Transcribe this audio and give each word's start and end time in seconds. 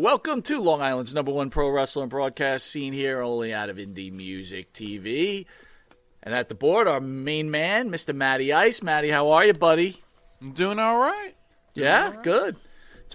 Welcome 0.00 0.40
to 0.40 0.62
Long 0.62 0.80
Island's 0.80 1.12
number 1.12 1.30
one 1.30 1.50
pro 1.50 1.68
wrestling 1.68 2.08
broadcast 2.08 2.66
scene 2.66 2.94
here, 2.94 3.20
only 3.20 3.52
out 3.52 3.68
of 3.68 3.76
Indie 3.76 4.10
Music 4.10 4.72
TV. 4.72 5.44
And 6.22 6.34
at 6.34 6.48
the 6.48 6.54
board, 6.54 6.88
our 6.88 7.00
main 7.00 7.50
man, 7.50 7.90
Mr. 7.90 8.14
Matty 8.14 8.50
Ice. 8.50 8.82
Matty, 8.82 9.10
how 9.10 9.30
are 9.32 9.44
you, 9.44 9.52
buddy? 9.52 10.02
I'm 10.40 10.52
doing 10.52 10.78
all 10.78 10.96
right. 10.96 11.34
yeah, 11.74 12.14
good. 12.22 12.56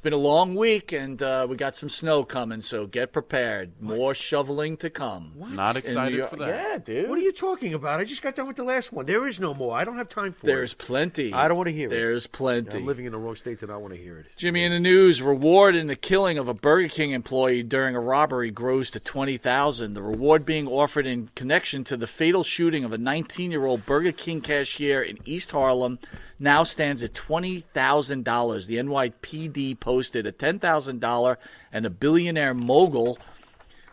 It's 0.06 0.12
been 0.12 0.14
a 0.14 0.18
long 0.18 0.54
week, 0.54 0.92
and 0.92 1.20
uh, 1.20 1.48
we 1.50 1.56
got 1.56 1.76
some 1.76 1.90
snow 1.90 2.24
coming, 2.24 2.62
so 2.62 2.86
get 2.86 3.12
prepared. 3.12 3.82
More 3.82 4.14
shoveling 4.14 4.78
to 4.78 4.92
come. 4.92 5.32
Not 5.36 5.78
excited 5.78 6.30
for 6.30 6.36
that. 6.36 6.48
Yeah, 6.48 6.78
dude. 6.78 7.10
What 7.10 7.18
are 7.18 7.24
you 7.24 7.32
talking 7.32 7.74
about? 7.74 8.00
I 8.00 8.04
just 8.04 8.22
got 8.22 8.36
done 8.36 8.46
with 8.46 8.56
the 8.56 8.64
last 8.64 8.94
one. 8.94 9.08
There 9.08 9.26
is 9.26 9.40
no 9.40 9.56
more. 9.56 9.76
I 9.76 9.84
don't 9.84 9.98
have 9.98 10.08
time 10.08 10.32
for 10.32 10.46
There's 10.46 10.74
it. 10.74 10.78
There's 10.78 10.88
plenty. 10.88 11.34
I 11.34 11.48
don't 11.48 11.58
want 11.58 11.70
to 11.70 11.74
hear 11.74 11.88
it. 11.88 11.90
There's 11.90 12.28
plenty. 12.28 12.78
I'm 12.78 12.86
living 12.86 13.08
in 13.08 13.14
the 13.14 13.18
wrong 13.18 13.36
state 13.36 13.64
and 13.64 13.72
I 13.72 13.78
want 13.78 13.96
to 13.96 14.00
hear 14.00 14.20
it. 14.20 14.28
Jimmy 14.36 14.64
in 14.64 14.74
the 14.74 14.80
news: 14.80 15.24
reward 15.24 15.76
in 15.76 15.88
the 15.88 15.96
killing 15.96 16.38
of 16.38 16.48
a 16.48 16.54
Burger 16.54 16.88
King 16.88 17.10
employee 17.10 17.64
during 17.64 17.96
a 17.96 18.00
robbery 18.00 18.52
grows 18.52 18.92
to 18.92 19.00
twenty 19.00 19.38
thousand. 19.38 19.96
The 19.96 20.04
reward 20.04 20.46
being 20.46 20.68
offered 20.68 21.08
in 21.08 21.32
connection 21.34 21.84
to 21.86 21.98
the 21.98 22.06
fatal 22.06 22.44
shooting 22.44 22.84
of 22.84 22.94
a 22.94 23.00
19-year-old 23.00 23.88
Burger 23.88 24.12
King 24.12 24.42
cashier 24.42 25.02
in 25.02 25.18
East 25.26 25.50
Harlem 25.50 25.98
now 26.40 26.64
stands 26.64 27.04
at 27.04 27.14
twenty 27.14 27.62
thousand 27.62 28.24
dollars. 28.24 28.68
The 28.68 28.78
NYPD 28.78 29.80
posted 29.80 30.26
a 30.26 30.32
ten 30.32 30.60
thousand 30.60 31.00
dollar 31.00 31.38
and 31.72 31.86
a 31.86 31.90
billionaire 31.90 32.54
mogul. 32.54 33.18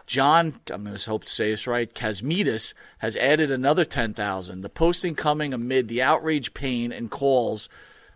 John, 0.06 0.60
I'm 0.70 0.84
going 0.84 0.96
to 0.96 1.10
hope 1.10 1.24
to 1.24 1.30
say 1.30 1.50
this 1.50 1.66
right, 1.66 1.92
Kazmidis 1.92 2.74
has 2.98 3.16
added 3.16 3.50
another 3.50 3.84
10,000. 3.84 4.60
The 4.60 4.68
posting 4.68 5.14
coming 5.14 5.54
amid 5.54 5.88
the 5.88 6.02
outrage, 6.02 6.52
pain, 6.52 6.92
and 6.92 7.10
calls 7.10 7.68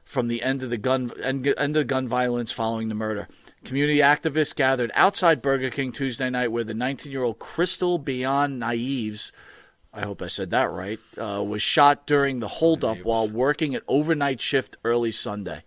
from 0.04 0.28
the 0.28 0.42
end 0.42 0.62
of 0.62 0.70
the 0.70 0.76
gun 0.78 1.12
end, 1.22 1.47
end 1.47 1.76
of 1.76 1.81
the 1.81 1.84
gun 1.84 2.09
violence 2.09 2.53
following 2.53 2.88
the 2.88 2.94
murder. 2.94 3.28
Community 3.65 3.98
activists 3.98 4.54
gathered 4.54 4.92
outside 4.94 5.42
Burger 5.42 5.70
King 5.70 5.91
Tuesday 5.91 6.31
night 6.31 6.53
where 6.53 6.65
the 6.65 6.72
19-year-old 6.72 7.41
Kristal 7.41 8.03
Bayron-Nieves, 8.03 9.32
I 9.96 10.02
hope 10.02 10.20
I 10.20 10.26
said 10.26 10.50
that 10.50 10.70
right, 10.70 11.00
uh, 11.16 11.42
was 11.42 11.62
shot 11.62 12.06
during 12.06 12.40
the 12.40 12.48
holdup 12.48 12.98
while 12.98 13.26
working 13.28 13.74
an 13.74 13.80
overnight 13.88 14.42
shift 14.42 14.76
early 14.84 15.10
Sunday. 15.10 15.64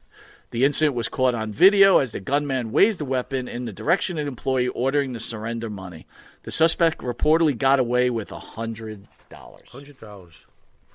The 0.52 0.66
incident 0.66 0.96
was 0.96 1.10
caught 1.10 1.34
on 1.36 1.52
video 1.52 1.98
as 1.98 2.12
the 2.12 2.20
gunman 2.20 2.72
waved 2.72 3.00
the 3.00 3.06
weapon 3.06 3.48
in 3.48 3.66
the 3.66 3.74
direction 3.74 4.18
of 4.18 4.24
an 4.24 4.28
employee 4.28 4.68
ordering 4.68 5.14
the 5.14 5.20
surrender 5.20 5.70
money. 5.70 6.06
The 6.44 6.52
suspect 6.52 7.00
reportedly 7.00 7.58
got 7.58 7.80
away 7.80 8.10
with 8.12 8.32
a 8.32 8.40
hundred 8.40 9.08
dollars. 9.30 9.68
Hundred 9.70 10.00
dollars. 10.00 10.34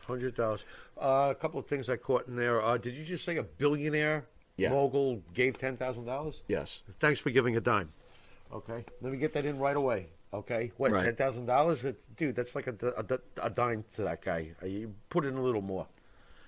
Hundred 0.06 0.36
dollars. 0.36 0.64
Uh, 1.00 1.28
a 1.30 1.34
couple 1.34 1.58
of 1.58 1.66
things 1.66 1.88
I 1.88 1.96
caught 1.96 2.28
in 2.28 2.36
there. 2.36 2.62
Uh, 2.62 2.78
did 2.78 2.94
you 2.94 3.04
just 3.04 3.24
say 3.24 3.36
a 3.36 3.42
billionaire 3.42 4.26
Yeah. 4.56 4.70
mogul 4.70 5.22
gave 5.34 5.58
ten 5.58 5.76
thousand 5.76 6.04
dollars? 6.04 6.40
Yes. 6.46 6.82
Thanks 7.00 7.18
for 7.20 7.30
giving 7.30 7.56
a 7.56 7.60
dime. 7.60 7.92
Okay, 8.52 8.84
let 9.00 9.12
me 9.12 9.18
get 9.18 9.32
that 9.34 9.44
in 9.44 9.58
right 9.58 9.76
away. 9.76 10.06
Okay, 10.34 10.72
what 10.76 10.90
Right. 10.92 11.04
ten 11.04 11.14
thousand 11.16 11.46
dollars, 11.46 11.84
dude? 12.16 12.34
That's 12.34 12.54
like 12.54 12.66
a, 12.66 12.74
a, 12.82 13.18
a 13.46 13.50
dime 13.50 13.84
to 13.96 14.02
that 14.02 14.22
guy. 14.22 14.50
Uh, 14.62 14.66
You 14.66 14.94
put 15.08 15.24
in 15.24 15.36
a 15.36 15.42
little 15.42 15.62
more. 15.62 15.86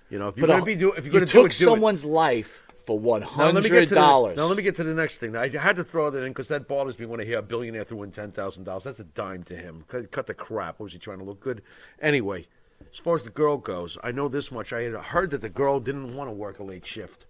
You 0.09 0.19
know, 0.19 0.27
if 0.29 0.37
you're 0.37 0.47
going 0.47 0.59
to 0.59 0.65
be 0.65 0.75
do, 0.75 0.91
if 0.93 1.05
you're 1.05 1.13
going 1.13 1.25
to 1.25 1.31
took 1.31 1.43
do 1.43 1.45
it, 1.45 1.57
do 1.57 1.63
it. 1.63 1.67
someone's 1.71 2.05
life 2.05 2.63
for 2.85 2.97
one 2.97 3.21
Now 3.21 3.51
let 3.51 3.55
me 3.55 3.61
get 3.63 3.71
one 3.71 3.73
hundred 3.79 3.95
dollars. 3.95 4.37
now 4.37 4.45
let 4.45 4.55
me 4.57 4.63
get 4.63 4.75
to 4.77 4.83
the 4.83 4.93
next 4.93 5.17
thing. 5.17 5.35
I 5.35 5.49
had 5.49 5.75
to 5.77 5.83
throw 5.83 6.09
that 6.09 6.23
in 6.23 6.31
because 6.31 6.47
that 6.49 6.67
bothers 6.67 6.97
me 6.99 7.05
when 7.05 7.19
I 7.19 7.25
hear 7.25 7.39
a 7.39 7.41
billionaire 7.41 7.83
threw 7.83 8.03
in 8.03 8.11
ten 8.11 8.31
thousand 8.31 8.63
dollars. 8.65 8.83
That's 8.85 8.99
a 8.99 9.03
dime 9.05 9.43
to 9.43 9.55
him. 9.55 9.83
Cut, 9.87 10.11
cut 10.11 10.27
the 10.27 10.33
crap. 10.33 10.79
What 10.79 10.85
was 10.85 10.93
he 10.93 10.99
trying 10.99 11.19
to 11.19 11.25
look 11.25 11.39
good? 11.39 11.61
Anyway, 12.01 12.47
as 12.91 12.99
far 12.99 13.15
as 13.15 13.23
the 13.23 13.29
girl 13.29 13.57
goes, 13.57 13.97
I 14.03 14.11
know 14.11 14.27
this 14.27 14.51
much. 14.51 14.71
I 14.73 14.83
had 14.83 14.93
heard 14.93 15.31
that 15.31 15.41
the 15.41 15.49
girl 15.49 15.79
didn't 15.79 16.15
want 16.15 16.29
to 16.29 16.33
work 16.33 16.59
a 16.59 16.63
late 16.63 16.85
shift. 16.85 17.25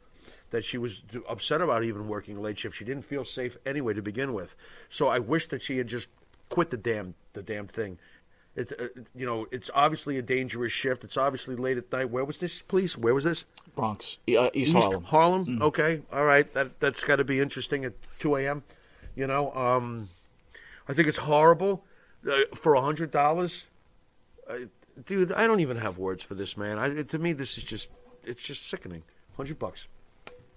That 0.51 0.63
she 0.63 0.78
was 0.78 1.01
upset 1.28 1.59
about 1.62 1.84
even 1.84 2.07
working 2.07 2.38
a 2.38 2.41
late 2.41 2.57
shift. 2.57 2.75
She 2.78 2.85
didn't 2.85 3.03
feel 3.03 3.25
safe 3.25 3.57
anyway 3.66 3.94
to 3.96 4.01
begin 4.01 4.34
with. 4.34 4.56
So 4.88 5.07
I 5.09 5.19
wish 5.19 5.47
that 5.47 5.62
she 5.62 5.78
had 5.78 5.88
just 5.88 6.07
quit 6.50 6.69
the 6.69 6.78
damn 6.78 7.16
the 7.34 7.41
damn 7.41 7.68
thing. 7.68 8.00
It, 8.56 8.74
uh, 8.80 8.85
you 9.16 9.25
know, 9.25 9.46
it's 9.52 9.69
obviously 9.75 10.18
a 10.18 10.24
dangerous 10.24 10.72
shift. 10.72 11.03
It's 11.03 11.16
obviously 11.16 11.56
late 11.56 11.78
at 11.78 11.91
night. 11.91 12.09
Where 12.09 12.25
was 12.25 12.40
this, 12.40 12.62
please? 12.63 12.97
Where 12.97 13.13
was 13.13 13.24
this? 13.24 13.46
Bronx, 13.75 14.18
uh, 14.28 14.50
East, 14.56 14.74
East 14.75 14.94
Harlem. 15.06 15.46
Mm. 15.46 15.62
Okay, 15.62 16.02
all 16.12 16.25
right. 16.25 16.52
That 16.56 16.80
that's 16.80 17.03
got 17.03 17.18
to 17.18 17.24
be 17.24 17.40
interesting 17.40 17.85
at 17.85 17.94
two 18.18 18.35
a.m. 18.35 18.63
You 19.16 19.28
know, 19.28 19.53
um, 19.53 20.09
I 20.88 20.94
think 20.94 21.08
it's 21.08 21.19
horrible 21.19 21.84
uh, 22.28 22.56
for 22.56 22.74
a 22.74 22.81
hundred 22.81 23.12
dollars, 23.12 23.68
uh, 24.50 24.56
dude. 25.06 25.31
I 25.31 25.46
don't 25.46 25.59
even 25.59 25.78
have 25.78 26.00
words 26.00 26.24
for 26.24 26.34
this, 26.34 26.58
man. 26.58 26.79
I, 26.79 27.03
to 27.03 27.19
me, 27.19 27.34
this 27.34 27.59
is 27.59 27.64
just 27.64 27.91
it's 28.24 28.41
just 28.41 28.68
sickening. 28.68 29.03
Hundred 29.35 29.59
bucks, 29.59 29.85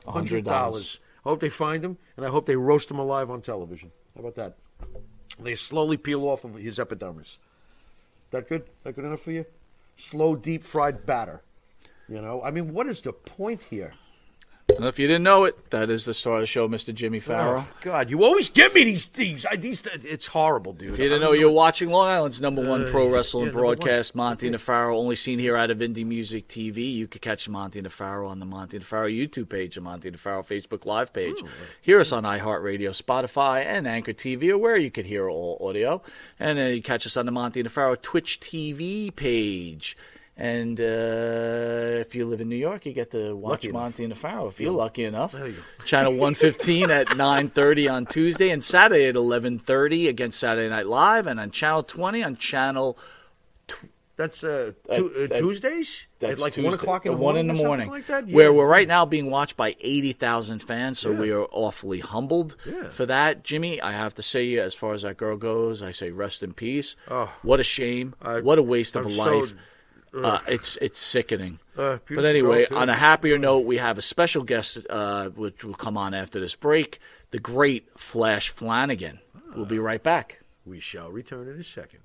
hundred 0.07 0.47
dollars. 0.47 1.01
I 1.27 1.29
hope 1.29 1.41
they 1.41 1.51
find 1.51 1.85
him, 1.85 1.99
and 2.17 2.25
I 2.25 2.31
hope 2.31 2.47
they 2.47 2.57
roast 2.57 2.91
him 2.91 2.99
alive 2.99 3.31
on 3.31 3.43
television. 3.43 3.93
How 4.15 4.21
about 4.21 4.37
that? 4.37 4.57
They 5.43 5.55
slowly 5.55 5.97
peel 5.97 6.25
off 6.29 6.45
of 6.45 6.55
his 6.55 6.79
epidermis. 6.79 7.39
That 8.31 8.49
good? 8.49 8.65
That 8.85 8.95
good 8.95 9.05
enough 9.05 9.21
for 9.21 9.33
you? 9.33 9.47
Slow, 9.97 10.35
deep 10.37 10.65
fried 10.65 11.07
batter. 11.07 11.43
You 12.09 12.21
know, 12.21 12.43
I 12.43 12.51
mean, 12.51 12.73
what 12.73 12.87
is 12.87 13.01
the 13.01 13.13
point 13.13 13.63
here? 13.71 13.93
And 14.81 14.89
if 14.89 14.99
you 14.99 15.07
didn't 15.07 15.25
know 15.25 15.45
it, 15.45 15.71
that 15.73 15.91
is 15.91 16.07
the 16.07 16.15
star 16.15 16.37
of 16.37 16.41
the 16.41 16.47
show, 16.47 16.67
Mr. 16.67 16.95
Jimmy 16.95 17.21
Farrow. 17.21 17.67
Oh, 17.69 17.73
God, 17.83 18.09
you 18.09 18.25
always 18.25 18.49
give 18.49 18.73
me 18.73 18.83
these 18.85 19.05
things. 19.05 19.45
I, 19.45 19.57
these 19.57 19.83
it's 20.05 20.27
horrible, 20.27 20.73
dude. 20.73 20.95
If 20.95 20.99
you 20.99 21.05
didn't 21.05 21.21
know, 21.21 21.33
you're 21.33 21.51
watching 21.51 21.91
Long 21.91 22.09
Island's 22.09 22.41
number 22.41 22.67
one 22.67 22.87
pro 22.87 23.07
Uh, 23.07 23.11
wrestling 23.11 23.49
yeah, 23.49 23.53
one. 23.53 23.61
broadcast, 23.63 24.15
Monty 24.15 24.47
and 24.47 24.59
Farrow, 24.59 24.97
only 24.99 25.17
seen 25.17 25.39
here 25.39 25.55
out 25.55 25.71
of 25.71 25.79
Indie 25.79 26.07
Music 26.07 26.49
TV. 26.49 26.95
You 26.95 27.07
could 27.07 27.21
catch 27.21 27.47
Monty 27.47 27.79
and 27.79 27.93
Farrow 27.93 28.27
on 28.29 28.41
the 28.41 28.47
Monty 28.47 28.79
and 28.79 28.87
Farrow 28.87 29.07
YouTube 29.09 29.51
page, 29.51 29.75
the 29.75 29.83
Monty 29.83 30.09
and 30.09 30.19
Farrow 30.19 30.43
Facebook 30.43 30.87
Live 30.87 31.13
page. 31.13 31.37
Hear 31.83 32.01
us 32.01 32.11
on 32.11 32.23
iHeartRadio, 32.25 32.91
Spotify, 32.99 33.63
and 33.65 33.87
Anchor 33.87 34.15
TV, 34.15 34.49
or 34.51 34.57
where 34.57 34.79
you 34.79 34.91
could 34.91 35.05
hear 35.05 35.29
all 35.29 35.59
audio. 35.61 36.01
And 36.39 36.59
uh, 36.59 36.63
you 36.63 36.81
catch 36.83 37.05
us 37.07 37.19
on 37.19 37.27
the 37.27 37.33
Monty 37.33 37.61
and 37.61 37.71
Farrow 37.71 37.97
Twitch 37.97 38.41
TV 38.41 39.15
page. 39.15 39.95
And 40.37 40.81
uh, 40.81 42.01
if 42.01 42.15
you 42.15 42.25
live 42.27 42.41
in 42.41 42.49
New 42.49 42.57
York, 42.57 42.87
you 42.87 42.93
get 42.95 43.11
to 43.11 43.37
watch 43.37 43.51
Lucky 43.65 43.69
enough. 43.69 43.81
Monty 43.83 44.05
and 44.05 44.13
the 44.13 44.17
Farrow. 44.17 44.49
If 44.49 44.59
you're 44.59 44.73
lucky 44.73 45.05
enough, 45.05 45.35
you 45.35 45.55
channel 45.85 46.13
115 46.13 46.91
at 46.91 47.07
9:30 47.09 47.93
on 47.93 48.07
Tuesday 48.07 48.49
and 48.51 48.65
Saturday 48.65 49.07
at 49.07 49.17
11:30 49.17 50.09
against 50.09 50.41
Saturday 50.41 50.69
Night 50.71 50.87
Live, 50.87 51.27
and 51.27 51.39
on 51.39 51.51
channel 51.51 51.83
20 51.83 52.23
on 52.25 52.37
channel 52.37 52.97
That's 54.17 54.43
uh, 54.43 54.73
tu- 54.95 55.13
uh, 55.15 55.27
that- 55.29 55.39
Tuesdays 55.39 56.07
at 56.23 56.29
that's 56.29 56.41
like 56.41 56.57
one 56.57 56.73
o'clock 56.75 57.05
in 57.05 57.13
the 57.13 57.19
uh, 57.19 57.21
one 57.21 57.35
morning. 57.35 57.51
in 57.51 57.57
the 57.57 57.63
morning, 57.63 57.91
like 57.91 58.07
that. 58.07 58.27
where 58.29 58.51
we're 58.53 58.67
right 58.67 58.89
now 58.89 59.05
being 59.05 59.31
watched 59.31 59.59
by 59.59 59.77
eighty 59.81 60.13
thousand 60.15 60.61
fans. 60.61 60.99
So 60.99 61.11
Yeah. 61.11 61.19
we 61.19 61.31
are 61.33 61.47
awfully 61.51 62.01
humbled 62.01 62.57
Yeah. 62.67 62.89
for 62.89 63.05
that, 63.05 63.45
Jimmy. 63.45 63.79
I 63.81 63.93
have 63.93 64.15
to 64.15 64.23
say, 64.23 64.55
as 64.57 64.73
far 64.75 64.95
as 64.95 65.03
that 65.03 65.19
girl 65.19 65.37
goes, 65.37 65.83
I 65.83 65.93
say 65.93 66.11
rest 66.13 66.43
in 66.43 66.55
peace. 66.55 66.97
Oh. 67.11 67.31
what 67.43 67.61
a 67.61 67.65
shame! 67.65 68.15
I- 68.23 68.41
what 68.41 68.59
a 68.59 68.63
waste 68.63 68.97
of 68.97 69.05
I'm 69.05 69.13
a 69.13 69.15
so- 69.17 69.39
life. 69.41 69.55
Uh, 70.15 70.41
it's 70.49 70.77
it's 70.77 70.99
sickening. 71.01 71.59
Uh, 71.77 71.99
but 72.09 72.25
anyway, 72.25 72.67
on 72.67 72.89
a 72.89 72.95
happier 72.95 73.39
note, 73.39 73.61
we 73.61 73.79
have 73.79 73.99
a 73.99 74.03
special 74.03 74.43
guest, 74.43 74.79
uh, 74.91 75.29
which 75.31 75.65
will 75.65 75.75
come 75.75 75.97
on 75.97 76.15
after 76.15 76.41
this 76.41 76.55
break. 76.55 76.99
The 77.31 77.39
great 77.39 77.89
Flash 77.99 78.51
Flanagan. 78.51 79.21
We'll 79.55 79.67
be 79.67 79.79
right 79.79 80.03
back. 80.03 80.41
We 80.65 80.81
shall 80.81 81.11
return 81.11 81.49
in 81.49 81.59
a 81.59 81.65
second. 81.65 82.01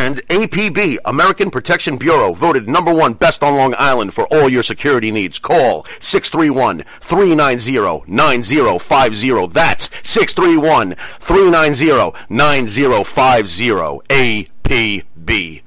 And 0.00 0.26
APB, 0.28 0.96
American 1.04 1.50
Protection 1.50 1.98
Bureau, 1.98 2.32
voted 2.32 2.66
number 2.66 2.90
one 2.90 3.12
best 3.12 3.42
on 3.42 3.54
Long 3.54 3.74
Island 3.76 4.14
for 4.14 4.26
all 4.32 4.48
your 4.48 4.62
security 4.62 5.10
needs. 5.10 5.38
Call 5.38 5.84
631 6.00 6.84
390 7.02 8.10
9050. 8.10 9.46
That's 9.48 9.90
631 10.02 10.94
390 11.20 12.18
9050. 12.30 14.00
APB. 14.08 15.62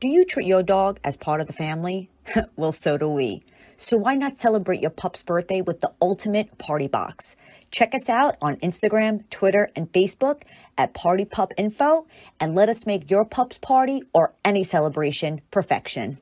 Do 0.00 0.08
you 0.08 0.24
treat 0.24 0.46
your 0.46 0.62
dog 0.62 1.00
as 1.04 1.18
part 1.18 1.42
of 1.42 1.46
the 1.46 1.52
family? 1.52 2.08
well, 2.56 2.72
so 2.72 2.96
do 2.96 3.06
we. 3.10 3.42
So 3.76 3.96
why 3.96 4.14
not 4.14 4.38
celebrate 4.38 4.80
your 4.80 4.90
pup's 4.90 5.22
birthday 5.22 5.60
with 5.60 5.80
the 5.80 5.92
ultimate 6.00 6.56
party 6.58 6.86
box? 6.86 7.36
Check 7.70 7.94
us 7.94 8.08
out 8.08 8.36
on 8.40 8.56
Instagram, 8.56 9.28
Twitter, 9.30 9.70
and 9.76 9.92
Facebook 9.92 10.42
at 10.78 10.94
Party 10.94 11.24
Pup 11.24 11.52
Info 11.58 12.06
and 12.40 12.54
let 12.54 12.68
us 12.68 12.86
make 12.86 13.10
your 13.10 13.24
pup's 13.24 13.58
party 13.58 14.02
or 14.12 14.32
any 14.44 14.64
celebration 14.64 15.40
perfection. 15.50 16.18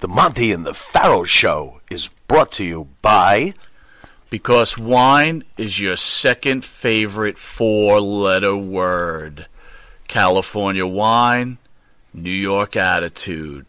The 0.00 0.08
Monty 0.08 0.52
and 0.52 0.64
the 0.64 0.74
Farrow 0.74 1.24
Show 1.24 1.80
is 1.90 2.08
brought 2.28 2.52
to 2.52 2.64
you 2.64 2.88
by. 3.02 3.54
Because 4.30 4.76
wine 4.76 5.42
is 5.56 5.80
your 5.80 5.96
second 5.96 6.64
favorite 6.64 7.38
four 7.38 7.98
letter 7.98 8.54
word. 8.54 9.46
California 10.06 10.86
wine, 10.86 11.56
New 12.22 12.30
York 12.30 12.76
attitude. 12.76 13.66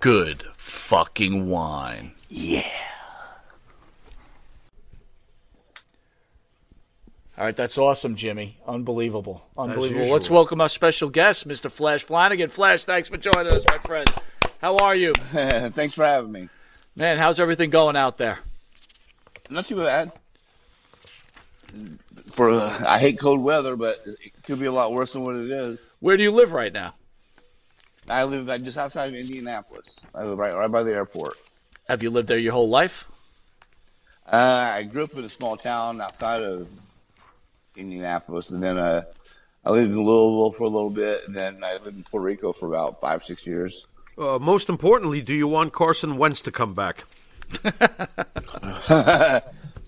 Good 0.00 0.44
fucking 0.56 1.48
wine. 1.48 2.12
Yeah. 2.28 2.64
All 7.36 7.46
right, 7.46 7.56
that's 7.56 7.78
awesome, 7.78 8.16
Jimmy. 8.16 8.58
Unbelievable. 8.66 9.48
Unbelievable. 9.56 10.08
Let's 10.08 10.28
welcome 10.28 10.60
our 10.60 10.68
special 10.68 11.08
guest, 11.08 11.48
Mr. 11.48 11.70
Flash 11.70 12.04
Flanagan. 12.04 12.50
Flash, 12.50 12.84
thanks 12.84 13.08
for 13.08 13.16
joining 13.16 13.52
us, 13.52 13.64
my 13.70 13.78
friend. 13.78 14.06
How 14.60 14.76
are 14.76 14.94
you? 14.94 15.14
Thanks 15.32 15.94
for 15.94 16.04
having 16.04 16.32
me. 16.32 16.50
Man, 16.94 17.16
how's 17.16 17.40
everything 17.40 17.70
going 17.70 17.96
out 17.96 18.18
there? 18.18 18.40
Not 19.48 19.66
too 19.66 19.76
bad. 19.76 20.12
For 22.26 22.50
uh, 22.50 22.84
I 22.86 22.98
hate 22.98 23.18
cold 23.18 23.40
weather, 23.40 23.74
but 23.74 24.02
it 24.04 24.42
could 24.42 24.60
be 24.60 24.66
a 24.66 24.72
lot 24.72 24.92
worse 24.92 25.14
than 25.14 25.24
what 25.24 25.36
it 25.36 25.50
is. 25.50 25.86
Where 26.00 26.18
do 26.18 26.22
you 26.22 26.30
live 26.30 26.52
right 26.52 26.72
now? 26.74 26.92
I 28.10 28.24
live 28.24 28.46
just 28.64 28.76
outside 28.78 29.08
of 29.08 29.14
Indianapolis. 29.14 30.04
I 30.14 30.24
live 30.24 30.38
right 30.38 30.54
right 30.54 30.70
by 30.70 30.82
the 30.82 30.92
airport. 30.92 31.36
Have 31.88 32.02
you 32.02 32.10
lived 32.10 32.28
there 32.28 32.38
your 32.38 32.52
whole 32.52 32.68
life? 32.68 33.08
Uh, 34.30 34.72
I 34.76 34.82
grew 34.84 35.04
up 35.04 35.16
in 35.16 35.24
a 35.24 35.28
small 35.28 35.56
town 35.56 36.00
outside 36.00 36.42
of 36.42 36.68
Indianapolis, 37.76 38.50
and 38.50 38.62
then 38.62 38.78
uh, 38.78 39.02
I 39.64 39.70
lived 39.70 39.92
in 39.92 39.96
Louisville 39.96 40.52
for 40.52 40.64
a 40.64 40.68
little 40.68 40.90
bit, 40.90 41.26
and 41.26 41.34
then 41.34 41.64
I 41.64 41.74
lived 41.74 41.96
in 41.96 42.04
Puerto 42.04 42.24
Rico 42.24 42.52
for 42.52 42.68
about 42.68 43.00
five 43.00 43.24
six 43.24 43.46
years. 43.46 43.86
Uh, 44.18 44.38
most 44.38 44.68
importantly, 44.68 45.22
do 45.22 45.34
you 45.34 45.48
want 45.48 45.72
Carson 45.72 46.18
Wentz 46.18 46.42
to 46.42 46.52
come 46.52 46.74
back? 46.74 47.04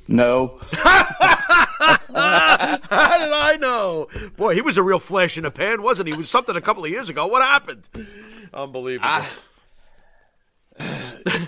No, 0.09 0.59
How 2.14 3.19
did 3.19 3.32
I 3.32 3.56
know? 3.61 4.08
Boy, 4.37 4.55
he 4.55 4.61
was 4.61 4.76
a 4.76 4.82
real 4.82 4.99
flash 4.99 5.37
in 5.37 5.44
the 5.44 5.50
pan, 5.50 5.82
wasn't 5.82 6.08
he? 6.08 6.14
He 6.14 6.19
was 6.19 6.31
something 6.31 6.55
a 6.56 6.61
couple 6.61 6.84
of 6.84 6.90
years 6.90 7.08
ago. 7.08 7.26
What 7.26 7.43
happened? 7.43 7.82
Unbelievable. 8.55 9.08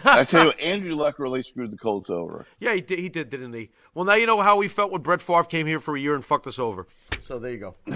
I 0.04 0.24
tell 0.24 0.46
you, 0.46 0.50
Andrew 0.52 0.94
Luck 0.94 1.18
really 1.18 1.42
screwed 1.42 1.70
the 1.70 1.76
Colts 1.76 2.10
over. 2.10 2.46
yeah, 2.60 2.74
he 2.74 2.80
did, 2.80 2.98
he 2.98 3.08
did, 3.08 3.30
didn't 3.30 3.52
he? 3.54 3.70
Well, 3.94 4.04
now 4.04 4.14
you 4.14 4.26
know 4.26 4.40
how 4.40 4.56
we 4.56 4.68
felt 4.68 4.90
when 4.92 5.02
Brett 5.02 5.22
Favre 5.22 5.44
came 5.44 5.66
here 5.66 5.80
for 5.80 5.96
a 5.96 6.00
year 6.00 6.14
and 6.14 6.24
fucked 6.24 6.46
us 6.46 6.58
over. 6.58 6.86
So 7.26 7.38
there 7.38 7.52
you 7.52 7.58
go. 7.58 7.74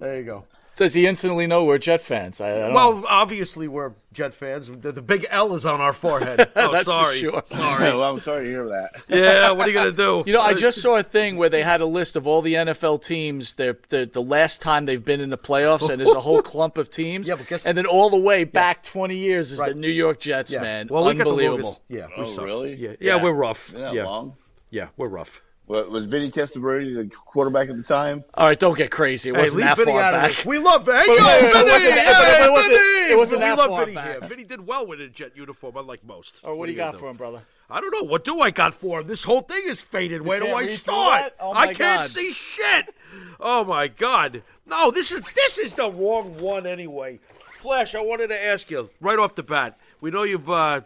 there 0.00 0.16
you 0.16 0.24
go. 0.24 0.44
Does 0.78 0.94
he 0.94 1.06
instantly 1.06 1.46
know 1.46 1.64
we're 1.64 1.78
Jet 1.78 2.00
fans? 2.00 2.40
I, 2.40 2.50
I 2.50 2.54
don't 2.58 2.68
know. 2.68 2.74
Well, 2.74 3.04
obviously 3.08 3.68
we're 3.68 3.92
Jet 4.12 4.32
fans. 4.32 4.68
The, 4.70 4.92
the 4.92 5.02
big 5.02 5.26
L 5.28 5.54
is 5.54 5.66
on 5.66 5.80
our 5.80 5.92
forehead. 5.92 6.50
Oh, 6.56 6.72
That's 6.72 6.84
for 6.84 6.90
sorry. 6.90 7.18
sure. 7.20 7.42
well, 7.50 8.02
I'm 8.04 8.20
sorry 8.20 8.44
to 8.44 8.50
hear 8.50 8.66
that. 8.68 8.90
Yeah, 9.08 9.50
what 9.50 9.66
are 9.66 9.70
you 9.70 9.76
gonna 9.76 9.92
do? 9.92 10.22
You 10.26 10.32
know, 10.32 10.40
I 10.40 10.54
just 10.54 10.80
saw 10.80 10.96
a 10.96 11.02
thing 11.02 11.36
where 11.36 11.48
they 11.48 11.62
had 11.62 11.80
a 11.80 11.86
list 11.86 12.16
of 12.16 12.26
all 12.26 12.40
the 12.42 12.54
NFL 12.54 13.04
teams, 13.04 13.52
their, 13.54 13.76
their 13.90 14.06
the 14.06 14.22
last 14.22 14.60
time 14.62 14.86
they've 14.86 15.04
been 15.04 15.20
in 15.20 15.30
the 15.30 15.38
playoffs, 15.38 15.88
and 15.90 16.00
there's 16.00 16.12
a 16.12 16.20
whole 16.20 16.42
clump 16.52 16.78
of 16.78 16.90
teams. 16.90 17.28
Yeah, 17.28 17.34
but 17.36 17.46
guess- 17.48 17.66
and 17.66 17.76
then 17.76 17.86
all 17.86 18.08
the 18.10 18.16
way 18.16 18.44
back 18.44 18.82
20 18.84 19.16
years 19.16 19.52
is 19.52 19.58
Right. 19.58 19.74
the 19.74 19.78
New 19.80 19.90
York 19.90 20.20
Jets, 20.20 20.52
yeah. 20.54 20.62
man. 20.62 20.88
Well, 20.90 21.04
we 21.04 21.14
got 21.14 21.24
the 21.24 21.30
Unbelievable. 21.30 21.62
longest- 21.62 21.80
Yeah. 21.88 22.06
we 22.16 22.22
Oh, 22.22 22.34
suck. 22.34 22.44
really? 22.44 22.74
Yeah. 22.74 22.90
Yeah, 23.00 23.16
Yeah. 23.16 23.22
we're 23.22 23.32
rough. 23.32 23.72
Been 23.72 23.94
yeah. 23.94 24.04
long? 24.04 24.36
Yeah, 24.70 24.88
we're 24.96 25.08
rough. 25.08 25.42
What, 25.68 25.90
was 25.90 26.06
Vinny 26.06 26.30
Testaverde 26.30 26.94
the 26.94 27.14
quarterback 27.14 27.68
at 27.68 27.76
the 27.76 27.82
time? 27.82 28.24
All 28.34 28.46
right, 28.48 28.58
don't 28.58 28.76
get 28.76 28.90
crazy. 28.90 29.28
It 29.30 29.34
Hey, 29.36 29.40
wasn't 29.42 29.60
that 29.60 29.76
Vinny 29.76 29.92
far 29.92 30.10
back. 30.12 30.44
We 30.46 30.58
love 30.58 30.86
Vinny. 30.86 30.98
Hey, 30.98 31.06
yo, 31.06 31.14
wait, 31.14 31.42
wait, 31.42 31.44
it 31.44 31.54
wasn't 31.54 31.94
that- 31.94 32.06
Hey, 32.06 32.38
but 32.38 32.46
it 32.48 32.52
wasn't- 32.52 32.72
Vinny! 32.74 33.10
it 33.12 33.16
wasn't 33.18 33.40
we 33.40 33.44
that 33.46 33.56
far 33.58 33.84
Vinny 33.84 33.94
back. 33.94 34.20
here. 34.20 34.28
Vinny 34.28 34.44
did 34.44 34.66
well 34.66 34.86
with 34.86 35.00
a 35.00 35.08
jet 35.08 35.36
uniform, 35.36 35.76
unlike 35.76 36.04
most. 36.04 36.40
Or 36.42 36.56
what 36.56 36.66
do 36.66 36.72
you 36.72 36.78
got 36.78 36.92
gonna 36.92 36.98
for 36.98 37.10
him, 37.10 37.16
brother? 37.16 37.42
I 37.70 37.80
don't 37.82 37.92
know. 37.92 38.02
What 38.08 38.24
do 38.24 38.40
I 38.40 38.50
got 38.50 38.72
for 38.72 39.00
him? 39.00 39.06
This 39.06 39.22
whole 39.24 39.42
thing 39.42 39.62
is 39.66 39.78
faded. 39.78 40.22
Where 40.22 40.40
do 40.40 40.54
I 40.54 40.68
start? 40.74 41.34
Oh, 41.38 41.52
I 41.52 41.66
can't 41.74 42.00
God. 42.00 42.10
see 42.10 42.32
shit. 42.32 42.94
Oh 43.38 43.62
my 43.64 43.88
god. 43.88 44.42
No, 44.64 44.90
this 44.90 45.12
is 45.12 45.22
this 45.34 45.58
is 45.58 45.72
the 45.74 45.90
wrong 45.90 46.38
one 46.40 46.66
anyway. 46.66 47.20
Flash, 47.60 47.94
I 47.94 48.00
wanted 48.00 48.28
to 48.28 48.42
ask 48.42 48.70
you 48.70 48.88
right 49.02 49.18
off 49.18 49.34
the 49.34 49.42
bat. 49.42 49.78
We 50.00 50.10
know 50.10 50.22
you've 50.22 50.48
uh, 50.50 50.80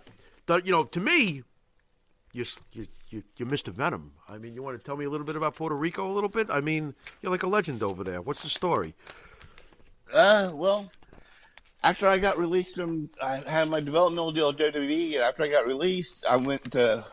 done. 0.47 0.63
You 0.65 0.73
know, 0.73 0.85
to 0.85 0.99
me, 1.01 1.45
you 2.33 2.43
s- 2.43 2.59
you 3.13 3.23
you 3.37 3.47
Mr. 3.47 3.73
Venom. 3.73 4.13
I 4.29 4.39
mean, 4.39 4.55
you 4.55 4.63
want 4.63 4.79
to 4.79 4.85
tell 4.85 4.97
me 4.97 5.05
a 5.05 5.11
little 5.11 5.27
bit 5.27 5.37
about 5.37 5.55
Puerto 5.55 5.75
Rico 5.75 6.11
a 6.11 6.13
little 6.13 6.29
bit? 6.29 6.51
I 6.51 6.61
mean, 6.61 6.95
you're 7.21 7.33
like 7.33 7.43
a 7.43 7.49
legend 7.49 7.83
over 7.83 8.05
there. 8.05 8.21
What's 8.21 8.43
the 8.43 8.49
story? 8.49 8.95
Uh, 10.15 10.51
well, 10.55 10.91
after 11.83 12.07
I 12.07 12.19
got 12.19 12.39
released 12.39 12.77
from, 12.77 13.11
I 13.21 13.37
had 13.47 13.69
my 13.69 13.81
developmental 13.81 14.33
deal 14.33 14.51
at 14.51 14.57
WWE, 14.57 15.15
and 15.15 15.23
after 15.23 15.43
I 15.43 15.49
got 15.49 15.67
released, 15.67 16.25
I 16.29 16.37
went 16.37 16.73
to 16.73 17.05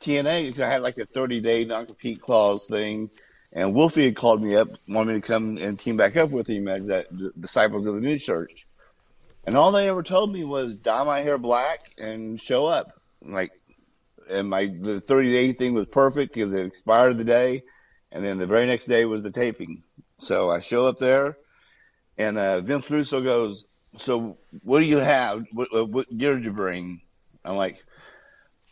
TNA 0.00 0.46
because 0.46 0.60
I 0.60 0.70
had 0.70 0.82
like 0.82 0.98
a 0.98 1.06
30 1.06 1.40
day 1.40 1.64
non 1.64 1.86
compete 1.86 2.20
clause 2.20 2.66
thing. 2.66 3.10
And 3.52 3.74
Wolfie 3.74 4.04
had 4.04 4.16
called 4.16 4.42
me 4.42 4.54
up, 4.54 4.68
wanted 4.86 5.14
me 5.14 5.20
to 5.20 5.26
come 5.26 5.56
and 5.56 5.78
team 5.78 5.96
back 5.96 6.16
up 6.16 6.30
with 6.30 6.46
him 6.46 6.68
as 6.68 6.88
that 6.88 7.16
D- 7.16 7.30
Disciples 7.38 7.86
of 7.86 7.94
the 7.94 8.00
New 8.00 8.18
Church. 8.18 8.66
And 9.46 9.56
all 9.56 9.72
they 9.72 9.88
ever 9.88 10.02
told 10.02 10.32
me 10.32 10.44
was 10.44 10.74
dye 10.74 11.04
my 11.04 11.20
hair 11.20 11.38
black 11.38 11.92
and 11.96 12.38
show 12.38 12.66
up. 12.66 13.00
Like, 13.22 13.52
and 14.28 14.48
my 14.50 14.66
the 14.66 15.00
30 15.00 15.32
day 15.32 15.52
thing 15.52 15.74
was 15.74 15.86
perfect 15.86 16.34
because 16.34 16.52
it 16.54 16.66
expired 16.66 17.18
the 17.18 17.24
day, 17.24 17.62
and 18.12 18.24
then 18.24 18.38
the 18.38 18.46
very 18.46 18.66
next 18.66 18.86
day 18.86 19.04
was 19.04 19.22
the 19.22 19.30
taping. 19.30 19.82
So 20.18 20.48
I 20.50 20.60
show 20.60 20.86
up 20.86 20.96
there, 20.98 21.36
and 22.18 22.38
uh, 22.38 22.60
Vince 22.60 22.90
Russo 22.90 23.20
goes, 23.22 23.64
"So 23.98 24.38
what 24.62 24.80
do 24.80 24.86
you 24.86 24.98
have? 24.98 25.44
What, 25.52 25.68
what- 25.72 25.88
what 25.90 26.16
gear 26.16 26.34
did 26.34 26.44
you 26.44 26.52
bring?" 26.52 27.00
I'm 27.44 27.56
like, 27.56 27.84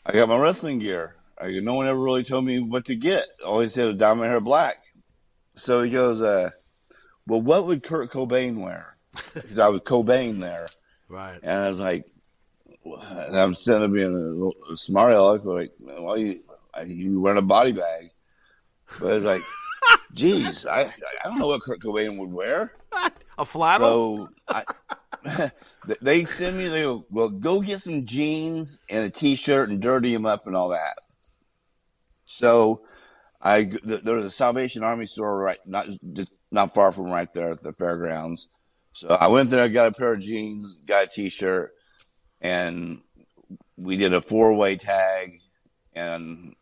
"I 0.07 0.13
got 0.13 0.29
my 0.29 0.39
wrestling 0.39 0.79
gear." 0.81 1.17
I 1.39 1.51
no 1.61 1.75
one 1.75 1.87
ever 1.87 1.99
really 1.99 2.23
told 2.25 2.45
me 2.45 2.61
what 2.61 2.85
to 2.87 2.95
get. 2.95 3.27
All 3.45 3.61
he 3.61 3.69
said 3.69 3.87
was 3.89 3.97
dye 3.97 4.15
my 4.15 4.27
hair 4.27 4.41
black. 4.41 4.77
So 5.57 5.83
he 5.83 5.91
goes, 5.91 6.21
uh, 6.23 6.51
"Well, 7.27 7.41
what 7.43 7.67
would 7.67 7.83
Kurt 7.83 8.11
Cobain 8.11 8.59
wear?" 8.63 8.97
Because 9.35 9.59
I 9.59 9.69
was 9.69 9.81
Cobain 9.83 10.41
there, 10.41 10.69
Right. 11.09 11.39
and 11.43 11.59
I 11.65 11.69
was 11.69 11.79
like, 11.81 12.05
and 12.85 13.37
I'm 13.37 13.55
sitting 13.55 13.81
there 13.81 13.89
being 13.89 14.53
a, 14.71 14.77
smart 14.77 15.13
aleck, 15.13 15.45
like, 15.45 15.73
"Well, 15.81 16.19
you 16.19 16.41
you 16.87 17.21
wearing 17.21 17.39
a 17.39 17.43
body 17.43 17.73
bag?" 17.73 18.11
But 19.01 19.15
it's 19.15 19.25
like, 19.25 19.43
"Geez, 20.15 20.67
I 20.67 20.83
I 20.83 20.93
don't 21.25 21.39
know 21.39 21.49
what 21.49 21.63
Kurt 21.63 21.81
Cobain 21.81 22.19
would 22.19 22.33
wear." 22.33 22.73
A 23.39 23.45
flannel? 23.45 24.29
So 24.49 24.65
I, 25.27 25.51
they 26.01 26.25
send 26.25 26.59
me. 26.59 26.69
They 26.69 26.83
go, 26.83 27.07
well, 27.11 27.29
go 27.29 27.61
get 27.61 27.81
some 27.81 28.05
jeans 28.07 28.81
and 28.89 29.05
a 29.05 29.11
t-shirt 29.11 29.71
and 29.71 29.81
dirty 29.81 30.13
them 30.13 30.27
up 30.27 30.47
and 30.47 30.57
all 30.57 30.71
that. 30.71 31.01
So, 32.27 32.83
I 33.41 33.65
there 33.85 34.15
was 34.15 34.27
a 34.27 34.31
Salvation 34.31 34.83
Army 34.83 35.07
store 35.07 35.39
right 35.39 35.59
not 35.67 35.89
just 36.13 36.33
not 36.51 36.75
far 36.75 36.93
from 36.93 37.07
right 37.07 37.33
there 37.33 37.51
at 37.51 37.63
the 37.63 37.73
fairgrounds. 37.73 38.49
So 38.93 39.09
I 39.09 39.27
went 39.27 39.51
there, 39.51 39.65
I 39.65 39.69
got 39.69 39.89
a 39.89 39.93
pair 39.93 40.15
of 40.15 40.21
jeans, 40.21 40.79
got 40.87 41.05
a 41.05 41.07
t-shirt, 41.09 41.73
and 42.45 43.01
we 43.77 43.97
did 43.97 44.13
a 44.13 44.21
four-way 44.21 44.77
tag. 44.77 45.41
And 45.95 46.55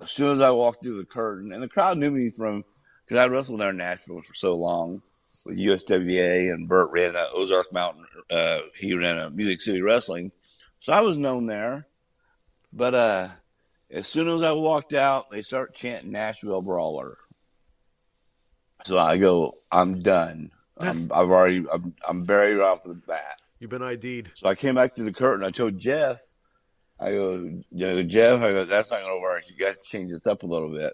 as 0.00 0.10
soon 0.10 0.30
as 0.30 0.40
I 0.40 0.50
walked 0.50 0.84
through 0.84 0.98
the 0.98 1.06
curtain, 1.06 1.52
and 1.52 1.62
the 1.62 1.68
crowd 1.68 1.98
knew 1.98 2.10
me 2.10 2.28
from 2.28 2.64
because 3.04 3.18
I 3.18 3.28
wrestled 3.28 3.60
there 3.60 3.70
in 3.70 3.78
Nashville 3.78 4.20
for 4.20 4.34
so 4.34 4.54
long 4.54 5.02
with 5.46 5.58
USWA 5.58 6.52
and 6.52 6.68
Bert 6.68 6.90
ran 6.92 7.16
uh, 7.16 7.26
Ozark 7.34 7.72
Mountain. 7.72 8.04
Uh, 8.30 8.60
he 8.76 8.94
ran 8.94 9.18
a 9.18 9.30
Music 9.30 9.60
City 9.60 9.80
Wrestling, 9.80 10.30
so 10.78 10.92
I 10.92 11.00
was 11.00 11.16
known 11.16 11.46
there. 11.46 11.86
But 12.72 12.94
uh, 12.94 13.28
as 13.90 14.06
soon 14.06 14.28
as 14.28 14.42
I 14.42 14.52
walked 14.52 14.92
out, 14.92 15.30
they 15.30 15.42
start 15.42 15.74
chanting 15.74 16.12
Nashville 16.12 16.62
Brawler. 16.62 17.18
So 18.84 18.98
I 18.98 19.18
go, 19.18 19.58
I'm 19.70 20.02
done. 20.02 20.50
I'm, 20.78 21.10
I've 21.14 21.30
already, 21.30 21.64
I'm, 21.70 21.94
I'm 22.06 22.24
buried 22.24 22.60
off 22.60 22.82
the 22.82 22.94
bat. 22.94 23.41
You've 23.62 23.70
been 23.70 23.80
ID'd. 23.80 24.32
So 24.34 24.48
I 24.48 24.56
came 24.56 24.74
back 24.74 24.96
to 24.96 25.04
the 25.04 25.12
curtain. 25.12 25.46
I 25.46 25.52
told 25.52 25.78
Jeff, 25.78 26.20
I 26.98 27.12
go, 27.12 27.60
Jeff, 27.72 28.42
I 28.42 28.50
go, 28.50 28.64
that's 28.64 28.90
not 28.90 29.02
going 29.02 29.16
to 29.16 29.22
work. 29.22 29.44
You 29.48 29.56
got 29.56 29.74
to 29.74 29.80
change 29.84 30.10
this 30.10 30.26
up 30.26 30.42
a 30.42 30.46
little 30.46 30.68
bit. 30.68 30.92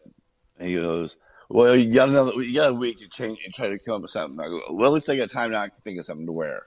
And 0.58 0.68
he 0.68 0.74
goes, 0.74 1.16
well, 1.48 1.74
you 1.74 1.90
got 1.90 2.10
another, 2.10 2.32
you 2.42 2.52
got 2.52 2.72
a 2.72 2.74
week 2.74 2.98
to 2.98 3.08
change 3.08 3.38
and 3.42 3.54
try 3.54 3.70
to 3.70 3.78
come 3.78 3.94
up 3.94 4.02
with 4.02 4.10
something. 4.10 4.38
I 4.38 4.48
go, 4.48 4.60
well, 4.68 4.88
at 4.88 4.92
least 4.92 5.08
I 5.08 5.16
got 5.16 5.30
time 5.30 5.52
now. 5.52 5.62
I 5.62 5.68
can 5.68 5.78
think 5.78 5.98
of 5.98 6.04
something 6.04 6.26
to 6.26 6.32
wear. 6.32 6.64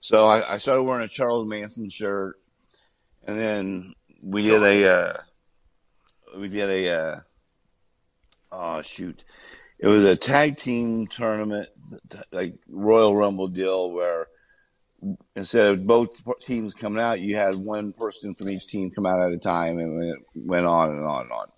So 0.00 0.26
I, 0.26 0.54
I 0.54 0.56
started 0.56 0.84
wearing 0.84 1.04
a 1.04 1.08
Charles 1.08 1.46
Manson 1.46 1.90
shirt, 1.90 2.40
and 3.26 3.38
then 3.38 3.92
we 4.22 4.40
did 4.40 4.62
a, 4.62 4.90
uh, 4.90 5.12
we 6.38 6.48
did 6.48 6.70
a, 6.70 6.94
uh, 6.94 7.16
oh 8.52 8.80
shoot, 8.80 9.22
it 9.78 9.86
was 9.86 10.06
a 10.06 10.16
tag 10.16 10.56
team 10.56 11.08
tournament, 11.08 11.68
like 12.32 12.54
Royal 12.70 13.14
Rumble 13.14 13.48
deal, 13.48 13.90
where 13.90 14.28
instead 15.34 15.66
of 15.66 15.86
both 15.86 16.22
teams 16.40 16.74
coming 16.74 17.02
out, 17.02 17.20
you 17.20 17.36
had 17.36 17.54
one 17.54 17.92
person 17.92 18.34
from 18.34 18.50
each 18.50 18.66
team 18.66 18.90
come 18.90 19.06
out 19.06 19.20
at 19.20 19.32
a 19.32 19.38
time, 19.38 19.78
and 19.78 20.04
it 20.04 20.18
went 20.34 20.66
on 20.66 20.90
and 20.90 21.06
on 21.06 21.22
and 21.22 21.32
on. 21.32 21.48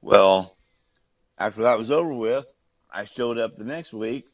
Well, 0.00 0.56
after 1.38 1.62
that 1.62 1.78
was 1.78 1.90
over 1.90 2.14
with, 2.14 2.46
I 2.90 3.04
showed 3.04 3.38
up 3.38 3.56
the 3.56 3.64
next 3.64 3.92
week, 3.92 4.26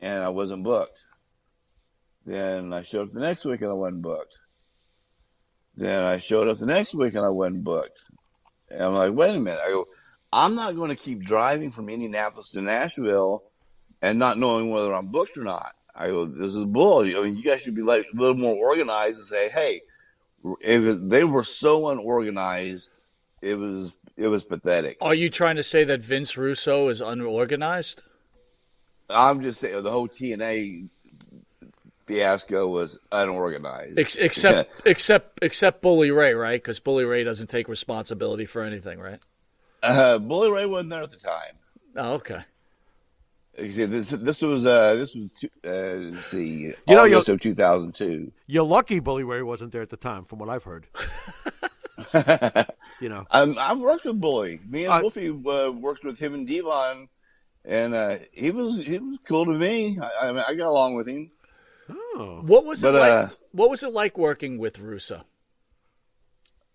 and 0.00 0.22
I 0.22 0.28
wasn't 0.28 0.64
booked. 0.64 1.00
Then 2.26 2.72
I 2.72 2.82
showed 2.82 3.08
up 3.08 3.12
the 3.12 3.20
next 3.20 3.44
week, 3.44 3.60
and 3.60 3.70
I 3.70 3.74
wasn't 3.74 4.02
booked. 4.02 4.34
Then 5.76 6.04
I 6.04 6.18
showed 6.18 6.48
up 6.48 6.56
the 6.56 6.66
next 6.66 6.94
week, 6.94 7.14
and 7.14 7.24
I 7.24 7.30
wasn't 7.30 7.64
booked. 7.64 7.98
And 8.70 8.82
I'm 8.82 8.94
like, 8.94 9.12
wait 9.12 9.36
a 9.36 9.40
minute. 9.40 9.60
I 9.64 9.70
go, 9.70 9.86
I'm 10.32 10.54
not 10.54 10.76
going 10.76 10.90
to 10.90 10.96
keep 10.96 11.22
driving 11.22 11.70
from 11.70 11.88
Indianapolis 11.88 12.50
to 12.50 12.62
Nashville 12.62 13.42
and 14.00 14.18
not 14.18 14.38
knowing 14.38 14.70
whether 14.70 14.94
I'm 14.94 15.08
booked 15.08 15.36
or 15.36 15.44
not. 15.44 15.74
I 15.94 16.08
go, 16.08 16.24
this 16.24 16.54
is 16.54 16.64
bull. 16.64 17.00
I 17.00 17.22
mean, 17.22 17.36
you 17.36 17.42
guys 17.42 17.62
should 17.62 17.74
be 17.74 17.82
like 17.82 18.06
a 18.12 18.16
little 18.16 18.36
more 18.36 18.54
organized 18.54 19.18
and 19.18 19.26
say, 19.26 19.48
hey, 19.48 19.82
if 20.60 20.98
they 21.00 21.24
were 21.24 21.44
so 21.44 21.88
unorganized, 21.88 22.90
it 23.40 23.58
was 23.58 23.94
it 24.16 24.28
was 24.28 24.44
pathetic. 24.44 24.98
Are 25.00 25.14
you 25.14 25.30
trying 25.30 25.56
to 25.56 25.62
say 25.62 25.84
that 25.84 26.00
Vince 26.00 26.36
Russo 26.36 26.88
is 26.88 27.00
unorganized? 27.00 28.02
I'm 29.10 29.42
just 29.42 29.60
saying 29.60 29.82
the 29.82 29.90
whole 29.90 30.08
TNA 30.08 30.88
fiasco 32.06 32.66
was 32.68 32.98
unorganized. 33.12 33.98
Ex- 33.98 34.16
except 34.16 34.86
except 34.86 35.38
except 35.42 35.82
Bully 35.82 36.10
Ray, 36.10 36.34
right? 36.34 36.62
Because 36.62 36.80
Bully 36.80 37.04
Ray 37.04 37.24
doesn't 37.24 37.48
take 37.48 37.68
responsibility 37.68 38.46
for 38.46 38.62
anything, 38.62 38.98
right? 38.98 39.20
Uh, 39.82 40.18
Bully 40.18 40.50
Ray 40.50 40.66
wasn't 40.66 40.90
there 40.90 41.02
at 41.02 41.10
the 41.10 41.16
time. 41.16 41.54
Oh, 41.96 42.14
okay. 42.14 42.40
This, 43.56 44.10
this 44.10 44.42
was 44.42 44.66
uh, 44.66 44.94
this 44.96 45.14
was 45.14 45.32
uh, 45.64 45.68
let's 46.14 46.26
see, 46.26 46.48
You 46.48 46.74
know, 46.88 47.04
August 47.04 47.28
you're- 47.28 47.34
of 47.36 47.40
2002. 47.40 48.32
You're 48.48 48.64
lucky 48.64 48.98
Bully 48.98 49.22
Ray 49.22 49.42
wasn't 49.42 49.70
there 49.72 49.82
at 49.82 49.90
the 49.90 49.96
time, 49.96 50.24
from 50.24 50.40
what 50.40 50.48
I've 50.48 50.64
heard. 50.64 50.86
you 53.00 53.08
know, 53.08 53.24
Um, 53.30 53.56
I've 53.58 53.78
worked 53.78 54.04
with 54.04 54.20
Bully. 54.20 54.60
Me 54.68 54.84
and 54.86 54.94
Uh, 54.94 54.98
Wolfie 55.02 55.28
uh, 55.30 55.70
worked 55.70 56.02
with 56.04 56.18
him 56.18 56.34
and 56.34 56.48
Devon, 56.48 57.08
and 57.64 57.94
uh, 57.94 58.16
he 58.32 58.50
was 58.50 58.78
he 58.78 58.98
was 58.98 59.18
cool 59.24 59.44
to 59.44 59.52
me. 59.52 59.98
I, 60.02 60.28
I, 60.28 60.32
mean, 60.32 60.42
I 60.48 60.54
got 60.54 60.68
along 60.70 60.94
with 60.96 61.06
him. 61.08 61.30
oh, 61.88 62.42
What 62.44 62.64
was 62.64 62.82
it 62.82 62.86
But, 62.86 62.94
like? 62.94 63.12
uh, 63.12 63.28
what 63.52 63.70
was 63.70 63.82
it 63.84 63.92
like 63.92 64.18
working 64.18 64.58
with 64.58 64.80
Russo? 64.80 65.22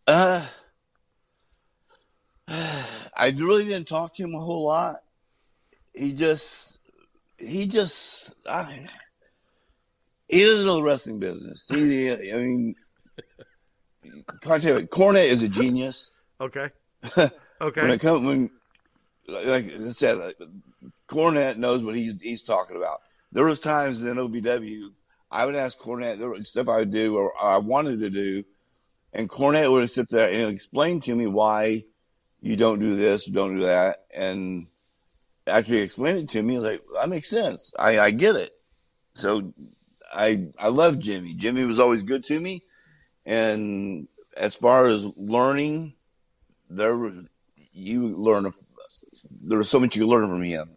Uh, 0.07 0.45
I 2.47 3.31
really 3.35 3.65
didn't 3.65 3.87
talk 3.87 4.15
to 4.15 4.23
him 4.23 4.33
a 4.33 4.39
whole 4.39 4.65
lot. 4.65 4.97
He 5.93 6.13
just, 6.13 6.68
he 7.39 7.67
just, 7.67 8.35
I, 8.47 8.85
he 10.27 10.45
doesn't 10.45 10.65
know 10.65 10.75
the 10.75 10.83
wrestling 10.83 11.19
business. 11.19 11.67
He, 11.67 12.11
I 12.11 12.35
mean, 12.35 12.75
can't 14.41 14.61
tell 14.61 14.79
you, 14.79 14.87
Cornette 14.87 15.25
is 15.25 15.43
a 15.43 15.49
genius. 15.49 16.11
okay, 16.39 16.69
Okay. 17.61 17.81
When 17.81 17.91
it 17.91 17.99
comes, 17.99 18.25
when, 18.25 18.49
like 19.27 19.65
I 19.65 19.89
said, 19.89 20.17
like, 20.17 20.37
Cornette 21.07 21.57
knows 21.57 21.83
what 21.83 21.95
he's 21.95 22.15
he's 22.21 22.41
talking 22.41 22.77
about. 22.77 22.99
There 23.31 23.43
was 23.43 23.59
times 23.59 24.03
in 24.03 24.15
OVW, 24.15 24.89
I 25.29 25.45
would 25.45 25.55
ask 25.55 25.77
Cornette 25.77 26.17
there 26.17 26.29
was 26.29 26.49
stuff 26.49 26.69
I 26.69 26.77
would 26.77 26.91
do 26.91 27.17
or 27.17 27.33
I 27.41 27.57
wanted 27.57 27.99
to 27.99 28.09
do, 28.09 28.43
and 29.13 29.29
Cornette 29.29 29.69
would 29.69 29.89
sit 29.89 30.07
there 30.09 30.29
and 30.29 30.51
explain 30.51 31.01
to 31.01 31.15
me 31.15 31.27
why 31.27 31.83
you 32.41 32.55
don't 32.55 32.79
do 32.79 32.95
this, 32.95 33.25
don't 33.25 33.57
do 33.57 33.65
that, 33.65 34.05
and 34.15 34.67
after 35.47 35.73
he 35.73 35.81
explained 35.81 36.19
it 36.19 36.29
to 36.29 36.41
me, 36.41 36.59
like 36.59 36.81
that 36.93 37.09
makes 37.09 37.29
sense. 37.29 37.73
I 37.77 37.99
I 37.99 38.11
get 38.11 38.35
it. 38.35 38.51
So 39.15 39.53
I 40.13 40.47
I 40.59 40.67
love 40.69 40.99
Jimmy. 40.99 41.33
Jimmy 41.33 41.65
was 41.65 41.79
always 41.79 42.03
good 42.03 42.23
to 42.25 42.39
me, 42.39 42.63
and 43.25 44.07
as 44.35 44.55
far 44.55 44.87
as 44.87 45.05
learning, 45.15 45.93
there 46.69 46.97
was 46.97 47.25
you 47.71 48.07
learn. 48.17 48.51
There 49.41 49.57
was 49.57 49.69
so 49.69 49.79
much 49.79 49.95
you 49.95 50.03
could 50.03 50.09
learn 50.09 50.27
from 50.27 50.43
him. 50.43 50.71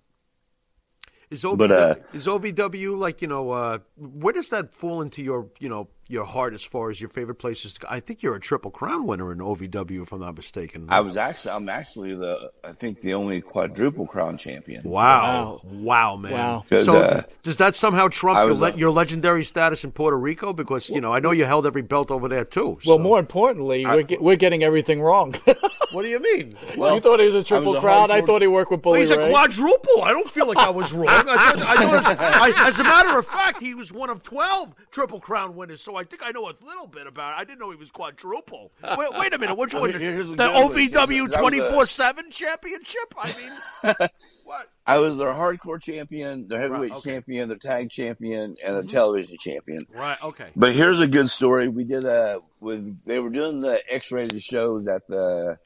Is 1.31 1.45
OVW, 1.45 1.57
But, 1.57 1.73
uh, 1.73 1.95
is 2.13 2.27
OVW 2.27 2.99
like 2.99 3.23
you 3.23 3.29
know? 3.29 3.51
Uh, 3.53 3.79
where 3.97 4.35
does 4.35 4.51
that 4.51 4.75
fall 4.75 5.01
into 5.01 5.23
your 5.23 5.49
you 5.61 5.69
know 5.69 5.89
your 6.13 6.25
heart 6.25 6.55
as 6.55 6.63
far 6.63 6.91
as 6.91 7.01
your 7.01 7.11
favorite 7.11 7.37
places? 7.37 7.73
To 7.75 7.81
go? 7.81 7.89
I 7.91 8.01
think 8.01 8.23
you're 8.23 8.35
a 8.37 8.41
triple 8.41 8.71
crown 8.71 9.07
winner 9.07 9.33
in 9.33 9.39
OVW, 9.39 10.03
if 10.03 10.13
I'm 10.13 10.21
not 10.21 10.37
mistaken. 10.37 10.87
I 10.89 11.01
was 11.01 11.17
actually, 11.17 11.53
I'm 11.53 11.69
actually 11.69 12.15
the, 12.15 12.53
I 12.65 12.73
think 12.73 13.01
the 13.01 13.15
only 13.15 13.41
quadruple 13.41 14.07
crown 14.07 14.37
champion. 14.37 14.83
Wow, 14.85 15.61
wow, 15.65 16.17
man. 16.17 16.33
Wow. 16.33 16.65
'Cause, 16.69 16.85
So 16.87 16.99
uh, 16.99 17.23
does 17.43 17.57
that 17.57 17.75
somehow 17.75 18.09
trump 18.09 18.39
your, 18.39 18.55
le- 18.55 18.71
uh, 18.71 18.77
your 18.77 18.91
legendary 18.91 19.45
status 19.45 19.83
in 19.85 19.93
Puerto 19.93 20.17
Rico? 20.19 20.53
Because 20.53 20.89
you 20.91 21.01
know 21.01 21.13
I 21.13 21.19
know 21.21 21.31
you 21.33 21.45
held 21.47 21.67
every 21.67 21.83
belt 21.83 22.11
over 22.11 22.29
there 22.29 22.45
too. 22.45 22.79
Well, 22.87 22.99
more 22.99 23.19
importantly, 23.19 23.85
we're, 23.85 24.03
ge- 24.03 24.19
we're 24.21 24.37
getting 24.37 24.63
everything 24.63 25.01
wrong. 25.01 25.35
What 25.93 26.05
do 26.05 26.09
you 26.09 26.21
mean? 26.21 26.57
you 26.75 27.01
thought 27.01 27.21
he 27.21 27.27
was 27.27 27.35
a 27.35 27.43
triple 27.43 27.77
a 27.77 27.81
crown. 27.81 28.11
I 28.11 28.23
thought 28.23 28.41
he 28.41 28.49
worked 28.49 28.71
with 28.71 28.81
Bully 28.81 29.01
He's 29.01 29.11
Ray. 29.11 29.27
a 29.27 29.31
quadruple. 29.31 30.03
I 30.03 30.09
don't 30.13 30.31
feel 30.31 30.47
like 30.47 30.57
I 30.57 30.71
was 30.71 30.91
wrong. 30.91 31.07
I 31.11 31.23
thought, 31.23 31.59
I 31.59 31.77
thought 31.77 32.19
I, 32.19 32.67
as 32.69 32.79
a 32.79 32.83
matter 32.83 33.19
of 33.19 33.27
fact, 33.27 33.61
he 33.61 33.75
was 33.75 33.93
one 33.93 34.09
of 34.09 34.23
twelve 34.23 34.75
triple 34.91 35.21
crown 35.21 35.55
winners. 35.55 35.83
So 35.83 35.97
I 35.97 36.02
think 36.05 36.23
I 36.25 36.31
know 36.31 36.49
a 36.49 36.55
little 36.65 36.87
bit 36.87 37.07
about 37.07 37.33
it. 37.33 37.41
I 37.41 37.45
didn't 37.45 37.59
know 37.59 37.71
he 37.71 37.77
was 37.77 37.91
quadruple. 37.91 38.73
Wait, 38.97 39.09
wait 39.13 39.33
a 39.33 39.39
minute. 39.39 39.57
Which 39.57 39.75
one? 39.75 39.91
Here- 39.91 39.99
here's 39.99 40.29
The 40.29 40.37
the. 40.37 40.43
OVW 40.43 40.91
That 40.93 41.23
was 41.23 41.33
a- 41.33 41.39
twenty 41.39 41.61
four 41.61 41.87
seven 41.87 42.31
championship. 42.31 43.15
I 43.17 43.33
mean, 43.39 44.09
what? 44.45 44.69
I 44.87 44.99
was 44.99 45.17
their 45.17 45.33
hardcore 45.33 45.81
champion, 45.81 46.49
their 46.49 46.59
heavyweight 46.59 46.91
Right, 46.91 46.99
okay. 46.99 47.11
champion, 47.11 47.49
their 47.49 47.59
tag 47.59 47.91
champion, 47.91 48.57
and 48.65 48.75
their 48.75 48.83
mm-hmm. 48.83 48.89
television 48.89 49.37
champion. 49.39 49.87
Right. 49.95 50.23
Okay. 50.23 50.49
But 50.57 50.75
here's 50.75 51.01
a 51.01 51.09
good 51.09 51.31
story. 51.31 51.69
We 51.69 51.85
did 51.85 52.05
uh, 52.05 52.39
a 52.39 52.43
when 52.59 52.99
they 53.07 53.19
were 53.19 53.31
doing 53.31 53.61
the 53.61 53.81
X-rated 53.93 54.43
shows 54.43 54.89
at 54.89 55.07
the 55.07 55.59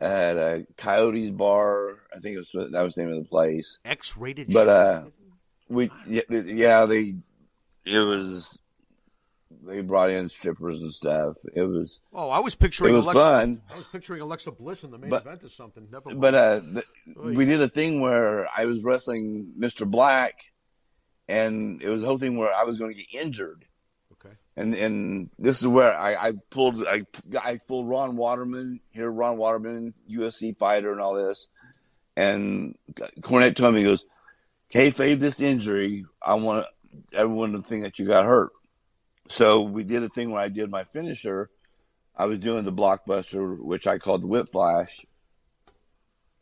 at 0.00 0.36
a 0.36 0.66
Coyotes 0.76 1.30
bar. 1.30 2.00
I 2.14 2.18
think 2.18 2.36
it 2.36 2.38
was 2.38 2.70
that 2.72 2.82
was 2.82 2.94
the 2.94 3.04
name 3.04 3.12
of 3.16 3.22
the 3.22 3.28
place. 3.28 3.78
X 3.84 4.16
rated. 4.16 4.52
But 4.52 4.68
uh, 4.68 5.04
we 5.68 5.90
yeah, 6.06 6.22
yeah 6.28 6.86
they 6.86 7.14
it 7.84 8.06
was 8.06 8.58
they 9.64 9.80
brought 9.80 10.10
in 10.10 10.28
strippers 10.28 10.80
and 10.80 10.92
stuff. 10.92 11.36
It 11.54 11.62
was 11.62 12.00
oh, 12.12 12.28
I 12.30 12.40
was 12.40 12.54
picturing 12.54 12.92
it 12.94 12.96
was 12.96 13.06
Alexa. 13.06 13.20
fun. 13.20 13.62
I 13.72 13.76
was 13.76 13.86
picturing 13.86 14.20
Alexa 14.20 14.50
Bliss 14.52 14.82
in 14.84 14.90
the 14.90 14.98
main 14.98 15.10
But- 15.10 15.22
event 15.26 15.44
or 15.44 15.48
something. 15.48 15.86
Never 15.90 16.08
mind. 16.10 16.20
But 16.20 16.34
uh, 16.34 16.60
th- 16.60 16.86
we 17.16 17.44
did 17.44 17.60
a 17.60 17.68
thing 17.68 18.00
where 18.00 18.48
I 18.56 18.64
was 18.64 18.82
wrestling 18.82 19.52
Mr. 19.58 19.88
Black, 19.88 20.34
and 21.28 21.82
it 21.82 21.88
was 21.88 22.00
the 22.00 22.06
whole 22.06 22.18
thing 22.18 22.36
where 22.36 22.52
I 22.52 22.64
was 22.64 22.78
going 22.78 22.92
to 22.94 22.96
get 22.96 23.06
injured. 23.22 23.64
okay. 24.12 24.34
And 24.56 24.74
and 24.74 25.30
this 25.38 25.60
is 25.60 25.66
where 25.68 25.96
I, 25.96 26.14
I 26.28 26.32
pulled 26.50 26.84
I 26.86 27.02
I 27.42 27.58
pulled 27.68 27.88
Ron 27.88 28.16
Waterman 28.16 28.80
here, 28.92 29.10
Ron 29.10 29.36
Waterman, 29.36 29.94
UFC 30.10 30.56
fighter, 30.58 30.92
and 30.92 31.00
all 31.00 31.14
this. 31.14 31.48
And 32.16 32.76
Cornette 33.20 33.56
told 33.56 33.74
me, 33.74 33.80
he 33.80 33.86
goes, 33.86 34.04
"Kayfabe 34.74 35.18
this 35.18 35.40
injury. 35.40 36.04
I 36.20 36.34
want 36.34 36.66
everyone 37.14 37.52
to 37.52 37.62
think 37.62 37.84
that 37.84 37.98
you 37.98 38.06
got 38.06 38.26
hurt. 38.26 38.50
So 39.32 39.62
we 39.62 39.82
did 39.82 40.02
a 40.02 40.10
thing 40.10 40.30
where 40.30 40.42
I 40.42 40.50
did 40.50 40.70
my 40.70 40.84
finisher. 40.84 41.48
I 42.14 42.26
was 42.26 42.38
doing 42.38 42.64
the 42.64 42.72
blockbuster, 42.72 43.58
which 43.58 43.86
I 43.86 43.96
called 43.96 44.22
the 44.22 44.26
whip 44.26 44.48
flash, 44.52 45.06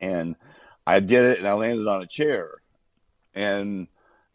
and 0.01 0.35
I 0.85 0.99
did 0.99 1.23
it, 1.23 1.39
and 1.39 1.47
I 1.47 1.53
landed 1.53 1.87
on 1.87 2.03
a 2.03 2.09
chair, 2.09 2.51
and 3.33 3.87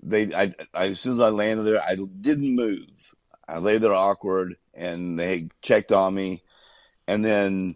they, 0.02 0.34
I, 0.34 0.54
I 0.74 0.88
as 0.88 1.02
soon 1.02 1.16
as 1.16 1.20
I 1.20 1.32
landed 1.32 1.64
there, 1.64 1.82
I 1.82 1.98
didn't 2.22 2.56
move. 2.56 3.14
I 3.46 3.58
lay 3.58 3.78
there 3.78 3.94
awkward, 3.94 4.56
and 4.74 5.20
they 5.20 5.50
checked 5.62 5.92
on 5.92 6.16
me, 6.16 6.42
and 7.10 7.26
then 7.26 7.76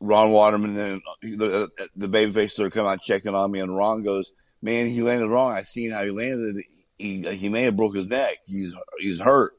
Ron 0.00 0.30
Waterman, 0.30 0.72
then 0.72 1.02
the, 1.20 1.70
the 1.94 2.08
babyface 2.08 2.52
started 2.52 2.72
coming 2.72 2.92
out 2.92 3.02
checking 3.02 3.34
on 3.34 3.50
me, 3.50 3.60
and 3.60 3.76
Ron 3.76 4.02
goes, 4.02 4.32
"Man, 4.62 4.86
he 4.86 5.02
landed 5.02 5.28
wrong. 5.28 5.52
I 5.52 5.64
seen 5.64 5.90
how 5.90 6.02
he 6.02 6.10
landed. 6.10 6.64
He 6.96 7.30
he 7.36 7.50
may 7.50 7.64
have 7.64 7.76
broke 7.76 7.94
his 7.94 8.06
neck. 8.06 8.38
He's 8.46 8.74
he's 8.98 9.20
hurt." 9.20 9.52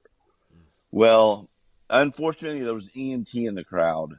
Well, 0.94 1.50
unfortunately, 1.90 2.64
there 2.64 2.76
was 2.76 2.90
EMT 2.90 3.48
in 3.48 3.56
the 3.56 3.64
crowd, 3.64 4.14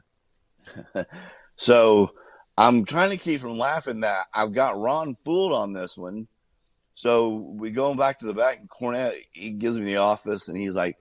so 1.55 2.11
I'm 2.57 2.83
trying 2.83 3.11
to 3.11 3.17
keep 3.17 3.39
from 3.39 3.57
laughing 3.57 4.01
that 4.01 4.25
I've 4.33 4.51
got 4.51 4.77
Ron 4.77 5.15
fooled 5.15 5.53
on 5.53 5.71
this 5.71 5.97
one. 5.97 6.27
So 6.93 7.29
we 7.35 7.71
go 7.71 7.95
back 7.95 8.19
to 8.19 8.25
the 8.25 8.33
back, 8.33 8.59
and 8.59 8.69
Cornette 8.69 9.15
he 9.31 9.51
gives 9.51 9.79
me 9.79 9.85
the 9.85 9.97
office, 9.97 10.49
and 10.49 10.57
he's 10.57 10.75
like, 10.75 10.97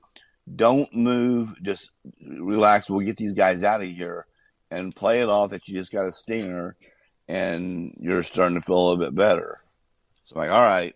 "Don't 0.54 0.94
move, 0.94 1.60
just 1.60 1.90
relax. 2.24 2.88
We'll 2.88 3.04
get 3.04 3.16
these 3.16 3.34
guys 3.34 3.64
out 3.64 3.82
of 3.82 3.88
here." 3.88 4.26
and 4.70 4.94
play 4.94 5.20
it 5.20 5.28
off 5.28 5.50
that 5.50 5.68
you 5.68 5.74
just 5.76 5.92
got 5.92 6.06
a 6.06 6.12
stinger 6.12 6.76
and 7.28 7.96
you're 8.00 8.22
starting 8.22 8.58
to 8.58 8.60
feel 8.60 8.76
a 8.76 8.84
little 8.88 9.04
bit 9.04 9.14
better. 9.14 9.60
So 10.24 10.36
I'm 10.36 10.40
like, 10.40 10.50
all 10.50 10.62
right. 10.62 10.94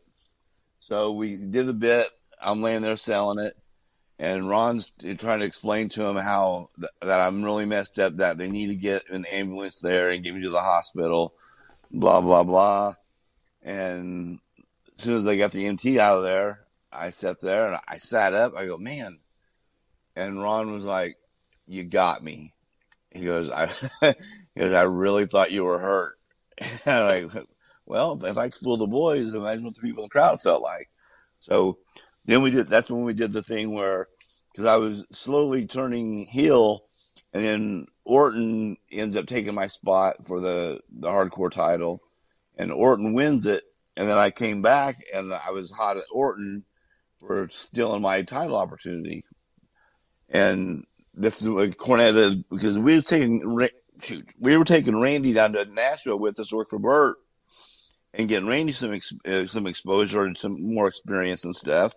So 0.80 1.12
we 1.12 1.36
did 1.36 1.66
the 1.66 1.74
bit. 1.74 2.06
I'm 2.40 2.62
laying 2.62 2.82
there 2.82 2.96
selling 2.96 3.38
it. 3.38 3.56
And 4.18 4.48
Ron's 4.48 4.90
trying 5.18 5.38
to 5.38 5.44
explain 5.44 5.88
to 5.90 6.04
him 6.04 6.16
how 6.16 6.70
th- 6.78 6.90
that 7.02 7.20
I'm 7.20 7.44
really 7.44 7.66
messed 7.66 7.98
up, 8.00 8.16
that 8.16 8.36
they 8.36 8.50
need 8.50 8.66
to 8.68 8.74
get 8.74 9.08
an 9.10 9.24
ambulance 9.26 9.78
there 9.78 10.10
and 10.10 10.24
get 10.24 10.34
me 10.34 10.42
to 10.42 10.50
the 10.50 10.60
hospital, 10.60 11.34
blah, 11.90 12.20
blah, 12.20 12.42
blah. 12.42 12.94
And 13.62 14.40
as 14.96 15.04
soon 15.04 15.14
as 15.18 15.24
they 15.24 15.38
got 15.38 15.52
the 15.52 15.66
MT 15.66 16.00
out 16.00 16.16
of 16.16 16.24
there, 16.24 16.66
I 16.90 17.10
sat 17.10 17.40
there 17.40 17.68
and 17.68 17.80
I 17.86 17.98
sat 17.98 18.32
up. 18.32 18.54
I 18.56 18.66
go, 18.66 18.76
man. 18.76 19.20
And 20.16 20.42
Ron 20.42 20.72
was 20.72 20.84
like, 20.84 21.16
you 21.68 21.84
got 21.84 22.24
me. 22.24 22.54
He 23.12 23.24
goes, 23.24 23.50
I, 23.50 23.66
he 24.54 24.60
goes, 24.60 24.72
I 24.72 24.82
really 24.82 25.26
thought 25.26 25.52
you 25.52 25.64
were 25.64 25.78
hurt. 25.78 26.14
Like, 26.86 27.26
well, 27.86 28.22
if 28.24 28.36
I 28.36 28.48
could 28.48 28.60
fool 28.60 28.76
the 28.76 28.86
boys, 28.86 29.32
imagine 29.32 29.64
what 29.64 29.74
the 29.74 29.80
people 29.80 30.02
in 30.02 30.06
the 30.06 30.10
crowd 30.10 30.42
felt 30.42 30.62
like. 30.62 30.90
So 31.38 31.78
then 32.28 32.42
we 32.42 32.50
did, 32.50 32.68
that's 32.68 32.90
when 32.90 33.02
we 33.02 33.14
did 33.14 33.32
the 33.32 33.42
thing 33.42 33.72
where, 33.72 34.08
cause 34.54 34.66
I 34.66 34.76
was 34.76 35.04
slowly 35.10 35.66
turning 35.66 36.20
heel 36.20 36.84
and 37.32 37.44
then 37.44 37.86
Orton 38.04 38.76
ends 38.92 39.16
up 39.16 39.26
taking 39.26 39.54
my 39.54 39.66
spot 39.66 40.26
for 40.26 40.38
the, 40.38 40.80
the 40.90 41.08
hardcore 41.08 41.50
title 41.50 42.02
and 42.56 42.70
Orton 42.70 43.14
wins 43.14 43.46
it. 43.46 43.64
And 43.96 44.08
then 44.08 44.18
I 44.18 44.30
came 44.30 44.62
back 44.62 44.96
and 45.12 45.32
I 45.32 45.50
was 45.50 45.72
hot 45.72 45.96
at 45.96 46.04
Orton 46.12 46.64
for 47.18 47.48
stealing 47.50 48.02
my 48.02 48.22
title 48.22 48.56
opportunity. 48.56 49.24
And 50.28 50.84
this 51.14 51.42
is 51.42 51.48
what 51.48 51.76
Cornette 51.76 52.44
because 52.50 52.78
we 52.78 52.94
were 52.94 53.02
taking 53.02 53.68
shoot 54.00 54.28
we 54.38 54.56
were 54.56 54.64
taking 54.64 55.00
Randy 55.00 55.32
down 55.32 55.52
to 55.54 55.64
Nashville 55.64 56.18
with 56.18 56.38
us 56.38 56.48
to 56.48 56.56
work 56.56 56.68
for 56.68 56.78
Bert 56.78 57.16
and 58.14 58.28
getting 58.28 58.48
Randy 58.48 58.72
some 58.72 58.92
ex, 58.92 59.12
uh, 59.26 59.46
some 59.46 59.66
exposure 59.66 60.24
and 60.24 60.36
some 60.36 60.74
more 60.74 60.88
experience 60.88 61.44
and 61.44 61.56
stuff. 61.56 61.94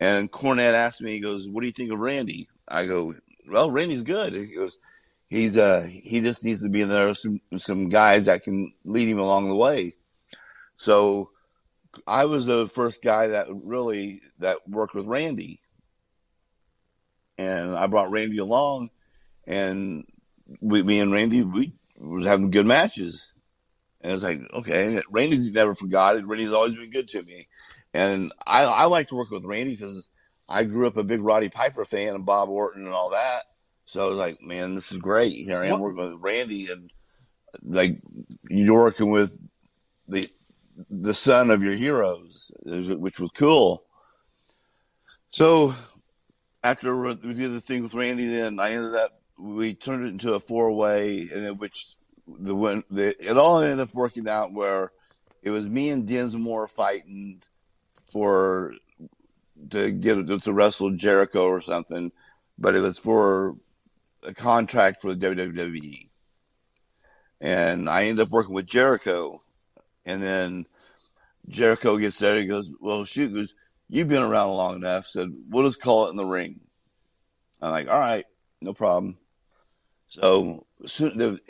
And 0.00 0.32
Cornette 0.32 0.74
asked 0.74 1.02
me, 1.02 1.12
he 1.12 1.20
goes, 1.20 1.48
"What 1.48 1.60
do 1.60 1.66
you 1.66 1.72
think 1.72 1.92
of 1.92 2.00
Randy?" 2.00 2.48
I 2.66 2.86
go, 2.86 3.14
"Well, 3.48 3.70
Randy's 3.70 4.02
good." 4.02 4.32
He 4.34 4.46
goes, 4.46 4.78
"He's 5.28 5.56
uh 5.56 5.86
he 5.88 6.20
just 6.20 6.44
needs 6.44 6.62
to 6.62 6.68
be 6.68 6.80
in 6.80 6.88
there 6.88 7.14
some 7.14 7.40
some 7.56 7.90
guys 7.90 8.26
that 8.26 8.42
can 8.42 8.72
lead 8.84 9.08
him 9.08 9.18
along 9.18 9.48
the 9.48 9.54
way." 9.54 9.94
So 10.76 11.30
I 12.06 12.24
was 12.24 12.46
the 12.46 12.66
first 12.66 13.02
guy 13.02 13.28
that 13.28 13.48
really 13.50 14.22
that 14.38 14.68
worked 14.68 14.94
with 14.94 15.06
Randy 15.06 15.60
and 17.40 17.74
I 17.74 17.86
brought 17.86 18.10
Randy 18.10 18.36
along, 18.36 18.90
and 19.46 20.04
we, 20.60 20.82
me 20.82 21.00
and 21.00 21.10
Randy, 21.10 21.42
we 21.42 21.72
was 21.96 22.26
having 22.26 22.50
good 22.50 22.66
matches. 22.66 23.32
And 24.02 24.12
it's 24.12 24.22
like, 24.22 24.40
okay, 24.52 25.00
Randy 25.10 25.50
never 25.50 25.74
forgot 25.74 26.16
it. 26.16 26.26
Randy's 26.26 26.52
always 26.52 26.74
been 26.74 26.90
good 26.90 27.08
to 27.08 27.22
me. 27.22 27.48
And 27.92 28.32
I, 28.46 28.64
I 28.64 28.84
like 28.86 29.08
to 29.08 29.16
work 29.16 29.30
with 29.30 29.44
Randy 29.44 29.72
because 29.72 30.08
I 30.48 30.64
grew 30.64 30.86
up 30.86 30.96
a 30.96 31.04
big 31.04 31.22
Roddy 31.22 31.48
Piper 31.48 31.84
fan 31.84 32.14
and 32.14 32.26
Bob 32.26 32.48
Orton 32.48 32.84
and 32.84 32.94
all 32.94 33.10
that. 33.10 33.42
So 33.84 34.06
I 34.06 34.08
was 34.10 34.18
like, 34.18 34.40
man, 34.40 34.74
this 34.74 34.92
is 34.92 34.98
great. 34.98 35.32
Here 35.32 35.58
I 35.58 35.66
am 35.66 35.72
what? 35.72 35.94
working 35.94 36.12
with 36.12 36.22
Randy 36.22 36.70
and 36.70 36.92
like 37.64 38.00
you're 38.48 38.74
working 38.74 39.10
with 39.10 39.40
the 40.06 40.28
the 40.88 41.14
son 41.14 41.50
of 41.50 41.62
your 41.62 41.74
heroes, 41.74 42.52
which 42.64 43.18
was 43.18 43.30
cool. 43.30 43.84
So 45.30 45.74
after 46.62 46.96
we 46.96 47.14
did 47.34 47.52
the 47.52 47.60
thing 47.60 47.82
with 47.82 47.94
Randy, 47.94 48.28
then 48.28 48.58
I 48.60 48.72
ended 48.72 48.94
up 48.94 49.20
we 49.38 49.74
turned 49.74 50.04
it 50.04 50.10
into 50.10 50.34
a 50.34 50.40
four 50.40 50.72
way, 50.72 51.28
in 51.32 51.56
which 51.58 51.96
the 52.28 52.54
when 52.54 52.84
the 52.90 53.16
it 53.20 53.36
all 53.36 53.60
ended 53.60 53.80
up 53.80 53.94
working 53.94 54.28
out 54.28 54.52
where 54.52 54.92
it 55.42 55.50
was 55.50 55.68
me 55.68 55.88
and 55.88 56.06
Dinsmore 56.06 56.68
fighting 56.68 57.42
for 58.10 58.74
to 59.70 59.90
get 59.90 60.42
to 60.42 60.52
wrestle 60.52 60.90
Jericho 60.90 61.46
or 61.46 61.60
something, 61.60 62.12
but 62.58 62.74
it 62.74 62.80
was 62.80 62.98
for 62.98 63.56
a 64.22 64.34
contract 64.34 65.00
for 65.00 65.14
the 65.14 65.26
WWE. 65.26 66.08
And 67.40 67.88
I 67.88 68.04
ended 68.04 68.26
up 68.26 68.32
working 68.32 68.54
with 68.54 68.66
Jericho, 68.66 69.40
and 70.04 70.22
then 70.22 70.66
Jericho 71.48 71.96
gets 71.96 72.18
there. 72.18 72.36
He 72.36 72.46
goes, 72.46 72.70
"Well, 72.80 73.04
shoot, 73.04 73.32
goes, 73.32 73.54
you've 73.90 74.08
been 74.08 74.22
around 74.22 74.50
long 74.50 74.76
enough. 74.76 75.06
Said, 75.06 75.32
we'll 75.48 75.66
just 75.66 75.80
call 75.80 76.06
it 76.06 76.10
in 76.10 76.16
the 76.16 76.24
ring. 76.24 76.60
I'm 77.60 77.72
like, 77.72 77.90
all 77.90 77.98
right, 77.98 78.24
no 78.62 78.72
problem. 78.72 79.18
So, 80.06 80.64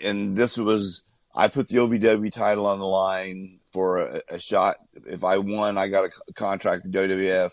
and 0.03 0.37
this 0.37 0.59
was, 0.59 1.03
I 1.35 1.49
put 1.49 1.69
the 1.69 1.79
OVW 1.79 2.33
title 2.33 2.67
on 2.67 2.81
the 2.81 2.87
line 2.87 3.60
for 3.73 3.99
a, 3.99 4.23
a 4.31 4.39
shot. 4.39 4.77
If 5.07 5.25
I 5.25 5.39
won, 5.39 5.79
I 5.79 5.89
got 5.89 6.11
a 6.29 6.33
contract 6.35 6.85
with 6.85 6.93
WWF. 6.95 7.51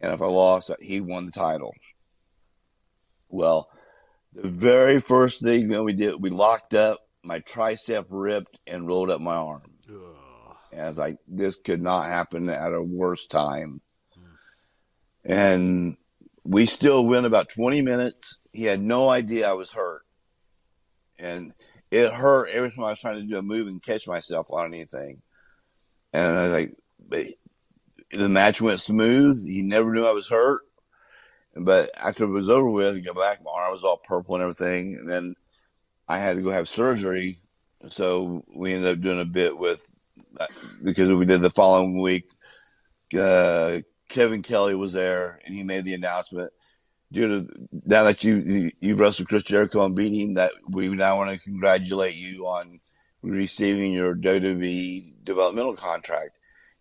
And 0.00 0.12
if 0.12 0.20
I 0.20 0.26
lost, 0.26 0.70
he 0.80 1.00
won 1.00 1.26
the 1.26 1.32
title. 1.32 1.72
Well, 3.28 3.68
the 4.34 4.48
very 4.48 5.00
first 5.00 5.42
thing 5.42 5.68
that 5.68 5.82
we 5.82 5.92
did, 5.92 6.20
we 6.20 6.30
locked 6.30 6.74
up, 6.74 7.00
my 7.22 7.40
tricep 7.40 8.06
ripped 8.10 8.58
and 8.66 8.86
rolled 8.86 9.10
up 9.10 9.20
my 9.20 9.36
arm. 9.36 9.74
Ugh. 9.88 10.56
And 10.72 10.82
I 10.82 10.88
was 10.88 10.98
like, 10.98 11.18
this 11.26 11.56
could 11.56 11.80
not 11.80 12.06
happen 12.06 12.48
at 12.48 12.74
a 12.74 12.82
worse 12.82 13.26
time. 13.26 13.80
And 15.24 15.96
we 16.44 16.66
still 16.66 17.06
went 17.06 17.26
about 17.26 17.48
20 17.48 17.80
minutes. 17.80 18.40
He 18.52 18.64
had 18.64 18.82
no 18.82 19.08
idea 19.08 19.48
I 19.48 19.54
was 19.54 19.72
hurt. 19.72 20.02
And 21.18 21.54
it 21.90 22.12
hurt 22.12 22.50
every 22.50 22.70
time 22.70 22.84
I 22.84 22.90
was 22.90 23.00
trying 23.00 23.20
to 23.20 23.26
do 23.26 23.38
a 23.38 23.42
move 23.42 23.68
and 23.68 23.82
catch 23.82 24.06
myself 24.06 24.48
on 24.50 24.74
anything. 24.74 25.22
And 26.14 26.38
I 26.38 26.48
was 26.48 26.52
like, 26.52 26.76
the 28.12 28.28
match 28.28 28.60
went 28.60 28.80
smooth. 28.80 29.44
He 29.44 29.62
never 29.62 29.92
knew 29.92 30.06
I 30.06 30.12
was 30.12 30.28
hurt. 30.28 30.62
But 31.56 31.90
after 31.96 32.24
it 32.24 32.28
was 32.28 32.48
over 32.48 32.70
with, 32.70 32.96
I 32.96 33.00
got 33.00 33.16
back, 33.16 33.44
my 33.44 33.50
arm 33.52 33.72
was 33.72 33.82
all 33.82 33.96
purple 33.96 34.36
and 34.36 34.42
everything. 34.42 34.94
And 34.94 35.10
then 35.10 35.34
I 36.08 36.18
had 36.18 36.36
to 36.36 36.42
go 36.42 36.50
have 36.50 36.68
surgery. 36.68 37.40
So 37.88 38.44
we 38.54 38.72
ended 38.72 38.92
up 38.92 39.00
doing 39.00 39.20
a 39.20 39.24
bit 39.24 39.58
with, 39.58 39.84
because 40.82 41.12
we 41.12 41.26
did 41.26 41.42
the 41.42 41.50
following 41.50 42.00
week, 42.00 42.30
uh, 43.18 43.80
Kevin 44.08 44.42
Kelly 44.42 44.76
was 44.76 44.92
there 44.92 45.40
and 45.44 45.52
he 45.52 45.64
made 45.64 45.84
the 45.84 45.94
announcement. 45.94 46.52
Due 47.10 47.28
to 47.28 47.68
now 47.86 48.04
that 48.04 48.24
you 48.24 48.72
you've 48.80 48.98
wrestled 48.98 49.28
Chris 49.28 49.44
Jericho 49.44 49.84
and 49.84 49.94
beat 49.94 50.12
him, 50.12 50.34
that 50.34 50.52
we 50.68 50.88
now 50.88 51.16
want 51.16 51.30
to 51.30 51.44
congratulate 51.44 52.16
you 52.16 52.46
on 52.46 52.80
receiving 53.22 53.92
your 53.92 54.16
WWE 54.16 55.13
developmental 55.24 55.74
contract. 55.76 56.30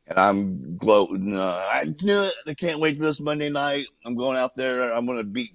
And 0.07 0.19
I'm 0.19 0.77
gloating. 0.77 1.33
Uh, 1.33 1.65
I 1.71 1.85
knew 1.85 2.23
it. 2.23 2.33
I 2.45 2.53
can't 2.53 2.79
wait 2.79 2.97
for 2.97 3.05
this 3.05 3.21
Monday 3.21 3.49
night. 3.49 3.85
I'm 4.05 4.15
going 4.15 4.37
out 4.37 4.55
there. 4.55 4.93
I'm 4.93 5.05
going 5.05 5.19
to 5.19 5.23
beat 5.23 5.51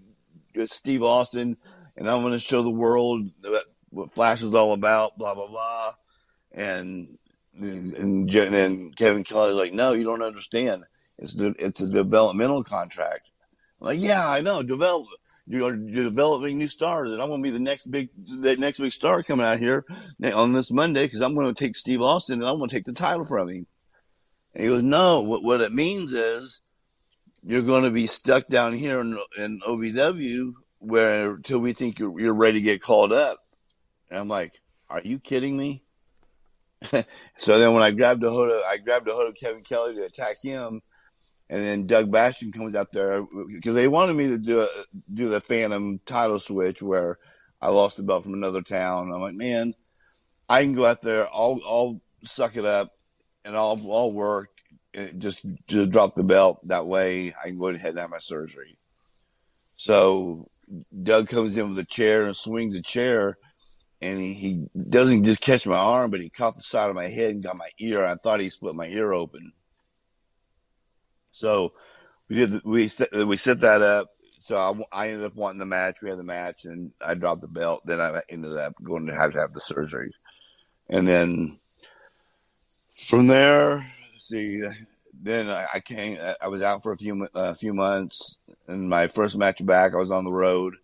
Steve 0.66 1.03
Austin, 1.03 1.59
and 1.96 2.09
I'm 2.09 2.22
going 2.22 2.33
to 2.33 2.38
show 2.38 2.62
the 2.62 2.70
world 2.70 3.31
what 3.90 4.11
Flash 4.11 4.42
is 4.42 4.55
all 4.55 4.72
about. 4.72 5.18
Blah 5.18 5.35
blah 5.35 5.48
blah. 5.48 5.92
And 6.53 7.18
and, 7.61 7.94
and 7.94 8.96
Kevin 8.96 9.24
Kelly's 9.24 9.55
like, 9.55 9.72
no, 9.74 9.92
you 9.92 10.05
don't 10.05 10.22
understand. 10.22 10.85
It's 11.18 11.35
de- 11.35 11.55
it's 11.59 11.81
a 11.81 11.90
developmental 11.90 12.64
contract. 12.64 13.31
I'm 13.81 13.88
like, 13.88 14.01
yeah, 14.01 14.29
I 14.29 14.40
know. 14.40 14.62
Develop. 14.62 15.07
You're, 15.51 15.77
developing 15.77 16.59
new 16.59 16.69
stars, 16.69 17.11
and 17.11 17.23
I'm 17.23 17.29
going 17.29 17.43
to 17.43 17.49
be 17.49 17.53
the 17.53 17.59
next 17.59 17.91
big, 17.91 18.11
the 18.19 18.57
next 18.57 18.79
big 18.81 18.93
star 18.93 19.23
coming 19.23 19.47
out 19.47 19.59
here 19.59 19.87
on 20.35 20.53
this 20.53 20.71
Monday 20.71 21.05
because 21.07 21.23
I'm 21.23 21.35
going 21.35 21.53
to 21.53 21.59
take 21.59 21.75
Steve 21.75 22.03
Austin 22.03 22.41
and 22.41 22.49
I'm 22.49 22.59
going 22.59 22.69
to 22.69 22.77
take 22.77 22.85
the 22.85 22.93
title 22.93 23.25
from 23.25 23.49
him. 23.49 23.67
And 24.55 24.63
he 24.63 24.69
goes, 24.69 24.83
no. 24.83 25.23
What 25.23 25.43
what 25.43 25.63
it 25.63 25.73
means 25.73 26.13
is 26.13 26.61
you're 27.43 27.63
going 27.63 27.85
to 27.85 27.91
be 27.91 28.07
stuck 28.07 28.49
down 28.49 28.75
here 28.75 29.01
in, 29.01 29.19
in 29.39 29.61
OVW 29.67 30.53
where 30.81 31.33
until 31.33 31.61
we 31.61 31.73
think 31.73 31.99
you're, 31.99 32.19
you're 32.21 32.35
ready 32.35 32.61
to 32.61 32.65
get 32.65 32.83
called 32.83 33.13
up. 33.13 33.39
And 34.11 34.19
I'm 34.19 34.29
like, 34.29 34.61
are 34.91 35.01
you 35.03 35.19
kidding 35.19 35.57
me? 35.57 35.83
so 37.39 37.59
then 37.59 37.73
when 37.73 37.83
I 37.83 37.91
grabbed 37.91 38.23
a 38.23 38.31
hold 38.31 38.51
of, 38.51 38.63
I 38.69 38.79
grabbed 38.79 39.09
a 39.09 39.15
hold 39.15 39.29
of 39.29 39.35
Kevin 39.35 39.63
Kelly 39.63 39.95
to 39.95 40.05
attack 40.05 40.37
him. 40.43 40.83
And 41.51 41.65
then 41.65 41.87
Doug 41.87 42.11
Basham 42.11 42.53
comes 42.53 42.75
out 42.75 42.93
there 42.93 43.25
because 43.49 43.75
they 43.75 43.89
wanted 43.89 44.17
me 44.17 44.27
to 44.29 44.39
do 44.39 44.61
a, 44.61 44.69
do 45.13 45.29
the 45.29 45.41
Phantom 45.41 45.99
title 46.05 46.39
switch 46.39 46.83
where 46.83 47.19
I 47.61 47.69
lost 47.69 47.97
the 47.97 48.03
belt 48.03 48.25
from 48.25 48.35
another 48.35 48.61
town. 48.61 49.11
I'm 49.13 49.21
like, 49.21 49.35
man, 49.35 49.75
I 50.49 50.63
can 50.63 50.73
go 50.73 50.85
out 50.85 51.03
there, 51.03 51.27
I'll, 51.33 51.59
I'll 51.67 52.01
suck 52.25 52.57
it 52.57 52.65
up 52.65 52.93
and 53.45 53.57
I'll, 53.57 53.81
I'll 53.91 54.13
work 54.13 54.51
just, 55.17 55.47
just 55.67 55.91
drop 55.91 56.15
the 56.15 56.25
belt. 56.25 56.67
That 56.69 56.87
way 56.87 57.35
I 57.43 57.49
can 57.49 57.59
go 57.59 57.69
ahead 57.69 57.91
and 57.91 57.99
have 57.99 58.11
my 58.11 58.19
surgery. 58.19 58.79
So 59.77 60.51
Doug 61.03 61.29
comes 61.29 61.57
in 61.57 61.71
with 61.71 61.79
a 61.79 61.85
chair 61.85 62.27
and 62.27 62.37
swings 62.37 62.75
a 62.75 62.83
chair 62.83 63.39
and 64.01 64.21
he, 64.21 64.35
he 64.35 64.67
doesn't 64.89 65.25
just 65.25 65.41
catch 65.41 65.67
my 65.67 65.77
arm, 65.77 66.11
but 66.11 66.21
he 66.21 66.29
caught 66.29 66.57
the 66.57 66.63
side 66.63 66.91
of 66.91 66.97
my 66.97 67.09
head 67.09 67.31
and 67.31 67.43
got 67.43 67.57
my 67.57 67.69
ear. 67.81 68.05
I 68.05 68.17
thought 68.17 68.41
he 68.41 68.51
split 68.51 68.75
my 68.75 68.87
ear 68.87 69.13
open. 69.13 69.53
So 71.38 71.72
we 72.29 72.37
did, 72.37 72.64
we 72.64 72.88
set, 72.88 73.12
we 73.12 73.37
set 73.37 73.61
that 73.61 73.83
up. 73.83 74.09
So 74.38 74.57
I, 74.92 75.05
I 75.05 75.09
ended 75.09 75.27
up 75.27 75.37
wanting 75.37 75.59
the 75.59 75.66
match. 75.66 76.03
We 76.03 76.09
had 76.09 76.18
the 76.18 76.24
match 76.24 76.64
and 76.64 76.92
I 77.01 77.14
dropped 77.14 77.42
the 77.42 77.48
belt. 77.48 77.83
Then 77.85 78.01
I 78.01 78.20
ended 78.29 78.57
up 78.57 78.74
going 78.83 79.07
to 79.07 79.14
have 79.14 79.33
to 79.33 79.40
have 79.40 79.53
the 79.53 79.61
surgery. 79.61 80.12
And 80.88 81.07
then 81.07 81.59
from 82.96 83.27
there, 83.27 83.92
see, 84.16 84.62
then 85.20 85.48
I, 85.51 85.66
I 85.74 85.81
came, 85.81 86.18
I 86.40 86.48
was 86.48 86.62
out 86.62 86.83
for 86.83 86.92
a 86.92 86.96
few, 86.96 87.29
a 87.35 87.38
uh, 87.38 87.55
few 87.55 87.74
months 87.74 88.38
and 88.66 88.88
my 88.88 89.07
first 89.07 89.37
match 89.37 89.64
back, 89.64 89.94
I 89.94 89.98
was 89.98 90.11
on 90.11 90.24
the 90.24 90.33
road 90.33 90.77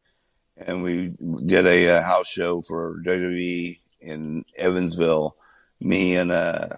and 0.57 0.83
we 0.83 1.13
did 1.45 1.67
a, 1.67 1.99
a 1.99 2.03
house 2.03 2.29
show 2.29 2.63
for 2.63 3.01
WWE 3.05 3.79
in 4.01 4.45
Evansville. 4.57 5.37
Me 5.81 6.17
and 6.17 6.31
uh, 6.31 6.69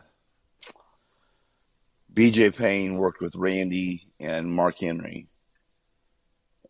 BJ 2.16 2.56
Payne 2.56 2.96
worked 2.96 3.20
with 3.20 3.36
Randy 3.36 4.08
and 4.18 4.50
Mark 4.50 4.78
Henry. 4.78 5.28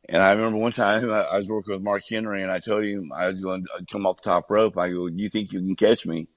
And 0.09 0.21
I 0.21 0.33
remember 0.33 0.59
one 0.59 0.73
time 0.73 1.09
I, 1.11 1.23
I 1.23 1.39
was 1.39 1.49
working 1.49 1.73
with 1.73 1.83
Mark 1.83 2.03
Henry, 2.09 2.43
and 2.43 2.51
I 2.51 2.59
told 2.59 2.85
him 2.85 3.13
I 3.17 3.29
was 3.29 3.41
going 3.41 3.63
to 3.63 3.85
come 3.91 4.07
off 4.07 4.17
the 4.19 4.31
top 4.31 4.51
rope. 4.51 4.77
I 4.77 4.91
go, 4.91 5.07
"You 5.07 5.29
think 5.29 5.53
you 5.53 5.61
can 5.61 5.77
catch 5.77 6.07
me?" 6.07 6.29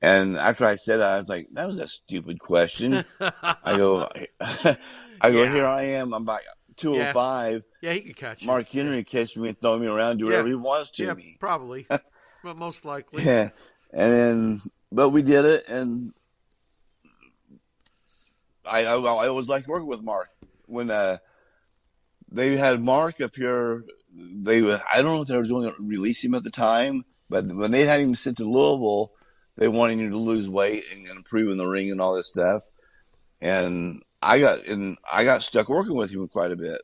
And 0.00 0.36
after 0.36 0.64
I 0.64 0.74
said 0.74 1.00
it, 1.00 1.04
I 1.04 1.18
was 1.18 1.28
like, 1.28 1.48
"That 1.52 1.66
was 1.66 1.78
a 1.78 1.88
stupid 1.88 2.38
question." 2.38 3.04
I 3.20 3.76
go, 3.76 4.08
"I 4.40 5.30
go, 5.30 5.42
yeah. 5.42 5.52
here 5.52 5.66
I 5.66 5.82
am. 5.82 6.12
I'm 6.12 6.22
about 6.22 6.40
205. 6.76 7.52
Yeah, 7.52 7.58
oh 7.58 7.62
yeah 7.80 7.92
he 7.94 8.00
could 8.00 8.16
catch. 8.16 8.44
Mark 8.44 8.68
Henry 8.68 9.04
catch 9.04 9.36
me 9.36 9.48
and 9.48 9.60
throw 9.60 9.78
me 9.78 9.86
around, 9.86 10.18
do 10.18 10.26
whatever 10.26 10.48
yeah. 10.48 10.52
he 10.52 10.56
wants 10.56 10.90
to 10.90 11.04
yeah, 11.04 11.14
me. 11.14 11.36
Probably, 11.40 11.86
but 12.44 12.56
most 12.56 12.84
likely. 12.84 13.24
Yeah, 13.24 13.50
and 13.92 14.12
then 14.12 14.60
but 14.90 15.10
we 15.10 15.22
did 15.22 15.44
it, 15.44 15.68
and 15.68 16.12
I 18.64 18.84
I, 18.84 18.96
I 18.96 19.28
always 19.28 19.48
like 19.48 19.66
working 19.66 19.88
with 19.88 20.02
Mark 20.02 20.30
when 20.66 20.90
uh 20.90 21.18
they 22.30 22.56
had 22.56 22.80
Mark 22.80 23.20
up 23.20 23.36
here. 23.36 23.84
They 24.14 24.58
I 24.58 25.02
don't 25.02 25.14
know 25.16 25.22
if 25.22 25.28
they 25.28 25.36
were 25.36 25.44
going 25.44 25.70
to 25.70 25.74
release 25.78 26.24
him 26.24 26.34
at 26.34 26.42
the 26.42 26.50
time, 26.50 27.04
but 27.28 27.46
when 27.46 27.70
they 27.70 27.86
had 27.86 28.00
him 28.00 28.14
sent 28.14 28.38
to 28.38 28.44
Louisville, 28.44 29.12
they 29.56 29.68
wanted 29.68 29.98
him 29.98 30.10
to 30.10 30.18
lose 30.18 30.48
weight 30.48 30.84
and 30.92 31.06
improve 31.06 31.50
in 31.50 31.58
the 31.58 31.66
ring 31.66 31.90
and 31.90 32.00
all 32.00 32.14
this 32.14 32.26
stuff. 32.26 32.62
And 33.40 34.02
I 34.20 34.38
got 34.40 34.66
and 34.66 34.96
I 35.10 35.24
got 35.24 35.42
stuck 35.42 35.68
working 35.68 35.94
with 35.94 36.12
him 36.12 36.26
quite 36.28 36.52
a 36.52 36.56
bit, 36.56 36.80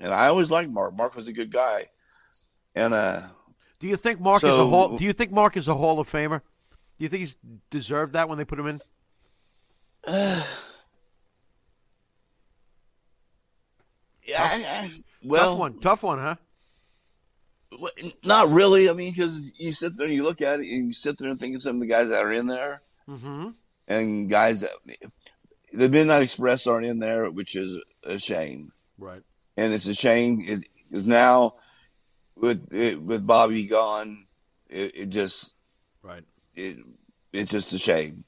and 0.00 0.12
I 0.12 0.28
always 0.28 0.50
liked 0.50 0.70
Mark. 0.70 0.96
Mark 0.96 1.14
was 1.14 1.28
a 1.28 1.32
good 1.32 1.52
guy, 1.52 1.86
and 2.74 2.94
uh. 2.94 3.22
Do 3.80 3.86
you 3.86 3.96
think 3.96 4.20
Mark 4.20 4.40
so, 4.40 4.52
is 4.52 4.58
a 4.58 4.66
hall? 4.66 4.96
Do 4.96 5.04
you 5.04 5.12
think 5.12 5.30
Mark 5.30 5.56
is 5.56 5.68
a 5.68 5.74
Hall 5.74 6.00
of 6.00 6.10
Famer? 6.10 6.40
Do 6.98 7.04
you 7.04 7.08
think 7.08 7.20
he's 7.20 7.36
deserved 7.70 8.14
that 8.14 8.28
when 8.28 8.36
they 8.36 8.44
put 8.44 8.58
him 8.58 8.66
in? 8.66 8.80
Uh, 10.04 10.42
I, 14.36 14.84
I, 14.84 14.90
well, 15.24 15.50
tough 15.50 15.58
one, 15.58 15.78
tough 15.80 16.02
one, 16.02 16.18
huh? 16.18 16.34
Not 18.24 18.48
really. 18.48 18.88
I 18.88 18.92
mean, 18.92 19.12
because 19.12 19.58
you 19.58 19.72
sit 19.72 19.96
there 19.96 20.06
and 20.06 20.14
you 20.14 20.22
look 20.22 20.40
at 20.42 20.60
it, 20.60 20.66
and 20.66 20.86
you 20.86 20.92
sit 20.92 21.18
there 21.18 21.28
and 21.28 21.38
think 21.38 21.54
of 21.54 21.62
some 21.62 21.76
of 21.76 21.80
the 21.80 21.86
guys 21.86 22.08
that 22.08 22.24
are 22.24 22.32
in 22.32 22.46
there, 22.46 22.82
mm-hmm. 23.08 23.50
and 23.86 24.28
guys 24.28 24.62
that 24.62 24.70
the 25.72 25.88
Midnight 25.88 26.22
Express 26.22 26.66
aren't 26.66 26.86
in 26.86 26.98
there, 26.98 27.30
which 27.30 27.56
is 27.56 27.82
a 28.04 28.18
shame. 28.18 28.72
Right. 28.98 29.22
And 29.56 29.72
it's 29.72 29.86
a 29.86 29.94
shame 29.94 30.38
because 30.90 31.04
now 31.04 31.54
with 32.36 32.72
it, 32.72 33.00
with 33.00 33.26
Bobby 33.26 33.66
gone, 33.66 34.26
it, 34.68 34.92
it 34.94 35.08
just 35.10 35.54
right. 36.02 36.24
It 36.54 36.78
it's 37.32 37.50
just 37.50 37.72
a 37.72 37.78
shame. 37.78 38.24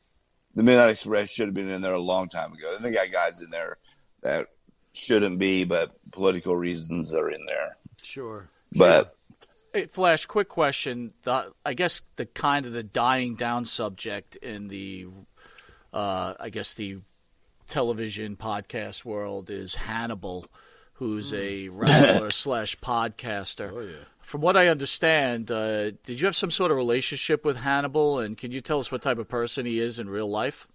The 0.55 0.63
Midnight 0.63 0.91
Express 0.91 1.31
should 1.31 1.47
have 1.47 1.55
been 1.55 1.71
in 1.71 1.83
there 1.83 1.95
a 1.95 2.01
long 2.01 2.29
time 2.29 2.53
ago. 2.53 2.73
And 2.75 2.85
they 2.85 2.91
got 2.91 3.13
guys 3.13 3.41
in 3.43 3.51
there 3.51 3.79
that 4.23 4.49
shouldn't 4.93 5.39
be, 5.39 5.65
but 5.65 5.93
political 6.13 6.57
reasons 6.57 7.15
are 7.15 7.31
in 7.31 7.45
there. 7.47 7.77
Sure. 8.03 8.49
But 8.73 9.15
Hey, 9.73 9.87
Flash, 9.87 10.27
quick 10.27 10.49
question. 10.49 11.13
The, 11.23 11.53
I 11.65 11.75
guess 11.75 12.01
the 12.17 12.27
kind 12.27 12.67
of 12.67 12.73
the 12.73 12.83
dying 12.83 13.37
down 13.37 13.65
subject 13.67 14.35
in 14.37 14.67
the, 14.67 15.07
uh, 15.93 16.35
I 16.41 16.51
guess 16.51 16.75
the 16.75 16.99
television 17.69 18.35
podcast 18.35 19.05
world 19.05 19.49
is 19.49 19.77
Hannibal, 19.77 20.47
who's 20.95 21.33
a 21.33 21.67
hmm. 21.67 21.79
wrestler 21.79 22.31
slash 22.33 22.77
podcaster. 22.79 23.71
Oh, 23.73 23.81
yeah. 23.81 24.05
From 24.23 24.41
what 24.41 24.57
I 24.57 24.69
understand, 24.69 25.53
uh, 25.53 25.91
did 25.91 26.21
you 26.21 26.27
have 26.27 26.37
some 26.37 26.51
sort 26.51 26.73
of 26.73 26.77
relationship 26.77 27.45
with 27.45 27.57
Hannibal? 27.57 28.19
And 28.19 28.37
can 28.37 28.51
you 28.51 28.61
tell 28.61 28.81
us 28.81 28.91
what 28.91 29.03
type 29.03 29.19
of 29.19 29.29
person 29.29 29.67
he 29.67 29.79
is 29.79 30.01
in 30.01 30.11
real 30.11 30.29
life? 30.29 30.67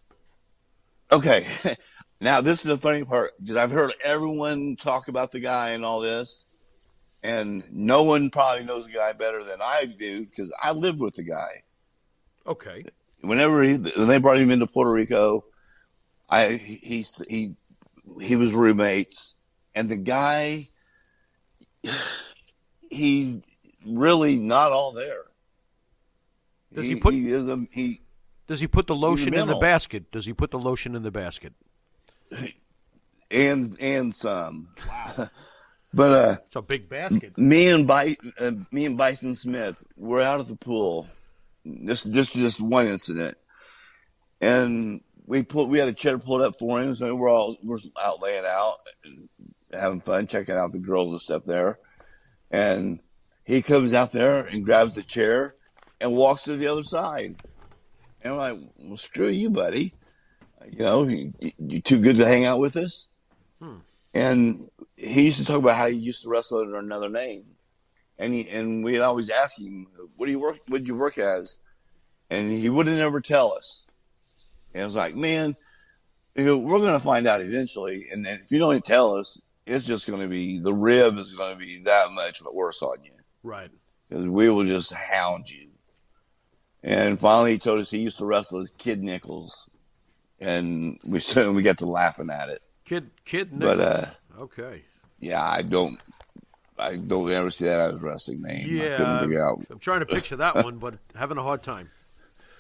Okay. 1.11 1.45
now, 2.21 2.41
this 2.41 2.59
is 2.59 2.65
the 2.65 2.77
funny 2.77 3.03
part 3.03 3.31
because 3.39 3.57
I've 3.57 3.71
heard 3.71 3.93
everyone 4.03 4.77
talk 4.77 5.07
about 5.07 5.31
the 5.31 5.41
guy 5.41 5.71
and 5.71 5.83
all 5.83 5.99
this, 5.99 6.45
and 7.23 7.63
no 7.71 8.03
one 8.03 8.29
probably 8.29 8.65
knows 8.65 8.85
the 8.85 8.93
guy 8.93 9.13
better 9.13 9.43
than 9.43 9.59
I 9.61 9.85
do 9.85 10.25
because 10.25 10.53
I 10.61 10.71
lived 10.71 11.01
with 11.01 11.15
the 11.15 11.23
guy. 11.23 11.63
Okay. 12.47 12.85
Whenever 13.21 13.61
he, 13.63 13.73
when 13.73 14.07
they 14.07 14.19
brought 14.19 14.39
him 14.39 14.51
into 14.51 14.67
Puerto 14.67 14.91
Rico, 14.91 15.45
I 16.29 16.53
he 16.53 17.05
he 17.27 17.55
he 18.21 18.35
was 18.35 18.53
roommates, 18.53 19.35
and 19.73 19.89
the 19.89 19.97
guy 19.97 20.69
he 22.89 23.41
really 23.85 24.37
not 24.37 24.71
all 24.71 24.93
there. 24.93 25.23
Does 26.73 26.85
he, 26.85 26.93
he 26.93 26.99
put 26.99 27.13
he 27.13 27.29
is 27.29 27.49
a, 27.49 27.65
he? 27.71 28.01
Does 28.47 28.61
he 28.61 28.67
put 28.67 28.87
the 28.87 28.95
lotion 28.95 29.33
in 29.33 29.47
the 29.47 29.57
basket? 29.57 30.11
Does 30.11 30.25
he 30.25 30.33
put 30.33 30.51
the 30.51 30.59
lotion 30.59 30.95
in 30.95 31.03
the 31.03 31.11
basket? 31.11 31.53
And 33.31 33.75
and 33.81 34.13
some. 34.13 34.69
Wow. 34.87 35.27
but 35.93 36.11
uh, 36.11 36.35
it's 36.45 36.55
a 36.55 36.61
big 36.61 36.87
basket. 36.87 37.35
Me 37.39 37.67
and 37.69 37.87
By, 37.87 38.15
uh, 38.39 38.51
me 38.71 38.85
and 38.85 38.97
Bison 38.99 39.33
Smith 39.33 39.83
were 39.97 40.21
out 40.21 40.39
at 40.39 40.47
the 40.47 40.55
pool. 40.55 41.07
This 41.65 42.03
this 42.03 42.33
just 42.33 42.61
one 42.61 42.85
incident, 42.85 43.35
and 44.39 45.01
we 45.25 45.41
pulled, 45.41 45.69
we 45.69 45.79
had 45.79 45.87
a 45.87 45.93
chair 45.93 46.19
pulled 46.19 46.43
up 46.43 46.53
for 46.59 46.79
him, 46.79 46.93
so 46.93 47.13
we're 47.15 47.29
all 47.29 47.57
we're 47.63 47.77
out 47.99 48.21
laying 48.21 48.45
out, 48.47 48.75
having 49.73 49.99
fun, 49.99 50.27
checking 50.27 50.55
out 50.55 50.71
the 50.71 50.77
girls 50.77 51.09
and 51.09 51.19
stuff 51.19 51.43
there, 51.45 51.79
and 52.51 52.99
he 53.43 53.63
comes 53.63 53.93
out 53.93 54.11
there 54.11 54.45
and 54.45 54.65
grabs 54.65 54.93
the 54.93 55.01
chair 55.01 55.55
and 55.99 56.13
walks 56.13 56.43
to 56.43 56.55
the 56.55 56.67
other 56.67 56.83
side, 56.83 57.35
and 58.21 58.33
I'm 58.33 58.37
like, 58.37 58.57
"Well, 58.77 58.97
screw 58.97 59.29
you, 59.29 59.49
buddy. 59.49 59.95
You 60.71 60.79
know, 60.79 61.03
you, 61.07 61.33
you 61.59 61.81
too 61.81 61.99
good 61.99 62.17
to 62.17 62.25
hang 62.25 62.45
out 62.45 62.59
with 62.59 62.75
us." 62.75 63.07
Hmm. 63.61 63.77
And 64.13 64.57
he 64.97 65.25
used 65.25 65.39
to 65.39 65.45
talk 65.45 65.59
about 65.59 65.77
how 65.77 65.87
he 65.87 65.95
used 65.95 66.23
to 66.23 66.29
wrestle 66.29 66.59
under 66.59 66.77
another 66.77 67.09
name, 67.09 67.45
and 68.17 68.33
he 68.33 68.49
and 68.49 68.83
we'd 68.83 68.99
always 68.99 69.29
ask 69.29 69.59
him, 69.59 69.87
"What 70.15 70.25
do 70.25 70.31
you 70.31 70.39
work? 70.39 70.59
What 70.67 70.79
did 70.79 70.87
you 70.87 70.95
work 70.95 71.17
as?" 71.17 71.59
And 72.29 72.51
he 72.51 72.69
wouldn't 72.69 72.99
ever 72.99 73.21
tell 73.21 73.53
us. 73.53 73.87
And 74.73 74.83
I 74.83 74.85
was 74.85 74.95
like, 74.95 75.15
man, 75.15 75.55
we're 76.35 76.79
going 76.79 76.93
to 76.93 76.99
find 76.99 77.27
out 77.27 77.41
eventually. 77.41 78.07
And 78.11 78.25
if 78.27 78.51
you 78.51 78.59
don't 78.59 78.83
tell 78.83 79.15
us, 79.15 79.41
it's 79.65 79.85
just 79.85 80.05
going 80.05 80.21
to 80.21 80.27
be 80.27 80.59
the 80.59 80.73
rib 80.73 81.17
is 81.17 81.33
going 81.33 81.53
to 81.53 81.59
be 81.59 81.83
that 81.83 82.11
much 82.11 82.41
worse 82.51 82.81
on 82.81 82.97
you. 83.03 83.11
Right. 83.41 83.69
Because 84.09 84.27
we 84.27 84.49
will 84.49 84.65
just 84.65 84.93
hound 84.93 85.49
you. 85.49 85.69
And 86.83 87.19
finally, 87.19 87.53
he 87.53 87.57
told 87.57 87.79
us 87.79 87.89
he 87.89 87.99
used 87.99 88.19
to 88.19 88.25
wrestle 88.25 88.59
as 88.59 88.69
Kid 88.71 89.01
Nichols, 89.01 89.69
and 90.39 90.99
we 91.03 91.19
we 91.51 91.61
got 91.61 91.77
to 91.79 91.85
laughing 91.85 92.29
at 92.29 92.49
it. 92.49 92.61
Kid 92.85 93.09
Kid 93.25 93.53
Nichols. 93.53 93.77
But 93.77 93.85
uh, 93.85 94.41
okay. 94.43 94.83
Yeah, 95.19 95.43
I 95.43 95.61
don't. 95.61 95.99
I 96.77 96.97
don't 96.97 97.31
ever 97.31 97.49
see 97.49 97.65
that 97.65 97.93
as 97.93 98.01
wrestling 98.01 98.41
name. 98.41 98.67
Yeah, 98.69 98.95
I 98.95 98.97
couldn't 98.97 99.19
figure 99.21 99.41
out. 99.41 99.65
I'm 99.69 99.79
trying 99.79 100.01
to 100.01 100.05
picture 100.05 100.35
that 100.37 100.55
one, 100.55 100.77
but 100.77 100.95
having 101.15 101.37
a 101.37 101.43
hard 101.43 101.63
time. 101.63 101.89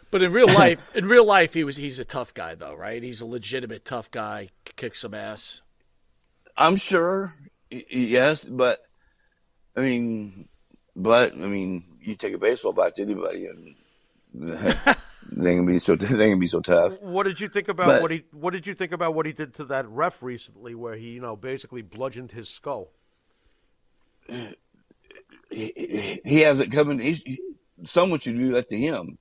But 0.09 0.21
in 0.21 0.31
real 0.31 0.47
life, 0.47 0.79
in 0.95 1.07
real 1.07 1.25
life, 1.25 1.53
he 1.53 1.63
was 1.63 1.75
he's 1.75 1.99
a 1.99 2.05
tough 2.05 2.33
guy 2.33 2.55
though, 2.55 2.73
right? 2.73 3.03
He's 3.03 3.21
a 3.21 3.25
legitimate 3.25 3.83
tough 3.83 4.09
guy, 4.11 4.49
kicks 4.63 5.01
some 5.01 5.13
ass. 5.13 5.61
I'm 6.57 6.77
sure, 6.77 7.35
yes, 7.69 8.45
but 8.45 8.77
I 9.75 9.81
mean, 9.81 10.47
but 10.95 11.33
I 11.33 11.47
mean, 11.47 11.83
you 11.99 12.15
take 12.15 12.33
a 12.33 12.37
baseball 12.37 12.71
bat 12.71 12.95
to 12.95 13.01
anybody, 13.01 13.47
and 13.47 13.75
they 15.31 15.55
can 15.55 15.65
be 15.65 15.79
so 15.79 15.95
they 15.95 16.29
can 16.29 16.39
be 16.39 16.47
so 16.47 16.61
tough. 16.61 16.99
What 17.01 17.23
did 17.23 17.39
you 17.39 17.49
think 17.49 17.67
about 17.67 17.87
But- 17.87 18.01
what 18.01 18.11
he 18.11 18.23
What 18.31 18.51
did 18.53 18.67
you 18.67 18.73
think 18.75 18.91
about 18.91 19.13
what 19.15 19.25
he 19.25 19.31
did 19.33 19.53
to 19.55 19.65
that 19.65 19.87
ref 19.89 20.21
recently, 20.21 20.75
where 20.75 20.95
he, 20.95 21.11
you 21.11 21.21
know, 21.21 21.35
basically 21.35 21.81
bludgeoned 21.81 22.31
his 22.31 22.49
skull? 22.49 22.91
He, 25.51 26.19
he 26.25 26.39
hasn't 26.41 26.71
come 26.71 26.89
in. 26.91 26.99
He's, 26.99 27.21
he, 27.23 27.39
someone 27.83 28.19
should 28.19 28.37
do 28.37 28.51
that 28.53 28.67
to 28.69 28.77
him. 28.77 29.17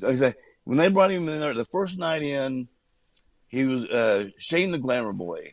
Like 0.00 0.12
I 0.12 0.14
said, 0.14 0.36
when 0.64 0.78
they 0.78 0.88
brought 0.90 1.10
him 1.10 1.28
in 1.28 1.40
there 1.40 1.54
the 1.54 1.64
first 1.64 1.98
night 1.98 2.22
in, 2.22 2.68
he 3.48 3.64
was 3.64 3.84
uh, 3.88 4.28
Shane 4.36 4.70
the 4.70 4.78
Glamour 4.78 5.12
Boy, 5.12 5.48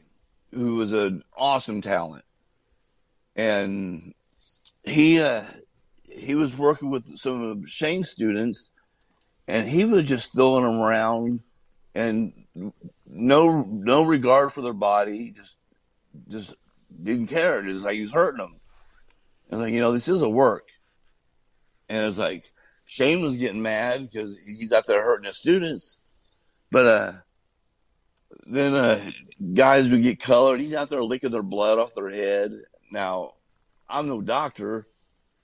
who 0.54 0.76
was 0.76 0.94
an 0.94 1.24
awesome 1.36 1.82
talent, 1.82 2.26
and 3.36 4.14
he 4.84 5.22
uh, 5.22 5.42
he 6.10 6.36
was 6.36 6.58
working 6.58 6.92
with 6.92 7.18
some 7.18 7.42
of 7.42 7.68
Shane's 7.68 8.10
students, 8.10 8.72
and 9.48 9.68
he 9.68 9.86
was 9.86 10.04
just 10.06 10.34
throwing 10.34 10.64
them 10.64 10.80
around, 10.82 11.42
and 11.94 12.34
no 13.06 13.64
no 13.64 14.04
regard 14.04 14.52
for 14.52 14.62
their 14.62 14.74
body, 14.74 15.32
just 15.32 15.58
just 16.28 16.56
didn't 17.02 17.28
care. 17.28 17.62
Just 17.62 17.86
like 17.86 17.96
he 17.96 18.02
was 18.02 18.14
hurting 18.14 18.40
them. 18.40 18.56
And 19.50 19.62
like, 19.62 19.74
you 19.74 19.82
know, 19.82 19.92
this 19.92 20.08
is 20.08 20.22
a 20.22 20.30
work. 20.30 20.70
And 21.88 22.06
it's 22.08 22.18
like 22.18 22.52
Shane 22.86 23.22
was 23.22 23.38
getting 23.38 23.62
mad 23.62 24.10
because 24.10 24.38
he's 24.40 24.72
out 24.72 24.88
there 24.88 25.04
hurting 25.04 25.26
his 25.26 25.38
students. 25.38 26.00
But 26.72 26.86
uh 26.86 27.12
then 28.48 28.74
uh 28.74 29.00
guys 29.54 29.90
would 29.90 30.02
get 30.02 30.20
colored. 30.20 30.60
He's 30.60 30.76
out 30.76 30.90
there 30.90 31.04
licking 31.04 31.32
their 31.32 31.44
blood 31.44 31.80
off 31.80 31.94
their 31.94 32.10
head. 32.10 32.54
Now, 32.92 33.34
I'm 33.88 34.08
no 34.08 34.22
doctor, 34.22 34.88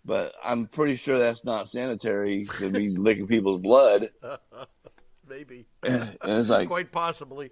but 0.03 0.33
I'm 0.43 0.65
pretty 0.67 0.95
sure 0.95 1.17
that's 1.19 1.45
not 1.45 1.67
sanitary 1.67 2.47
to 2.59 2.69
be 2.69 2.89
licking 2.97 3.27
people's 3.27 3.59
blood. 3.59 4.09
Maybe, 5.27 5.65
And 5.83 6.17
it's 6.23 6.49
like 6.49 6.67
quite 6.67 6.91
possibly. 6.91 7.51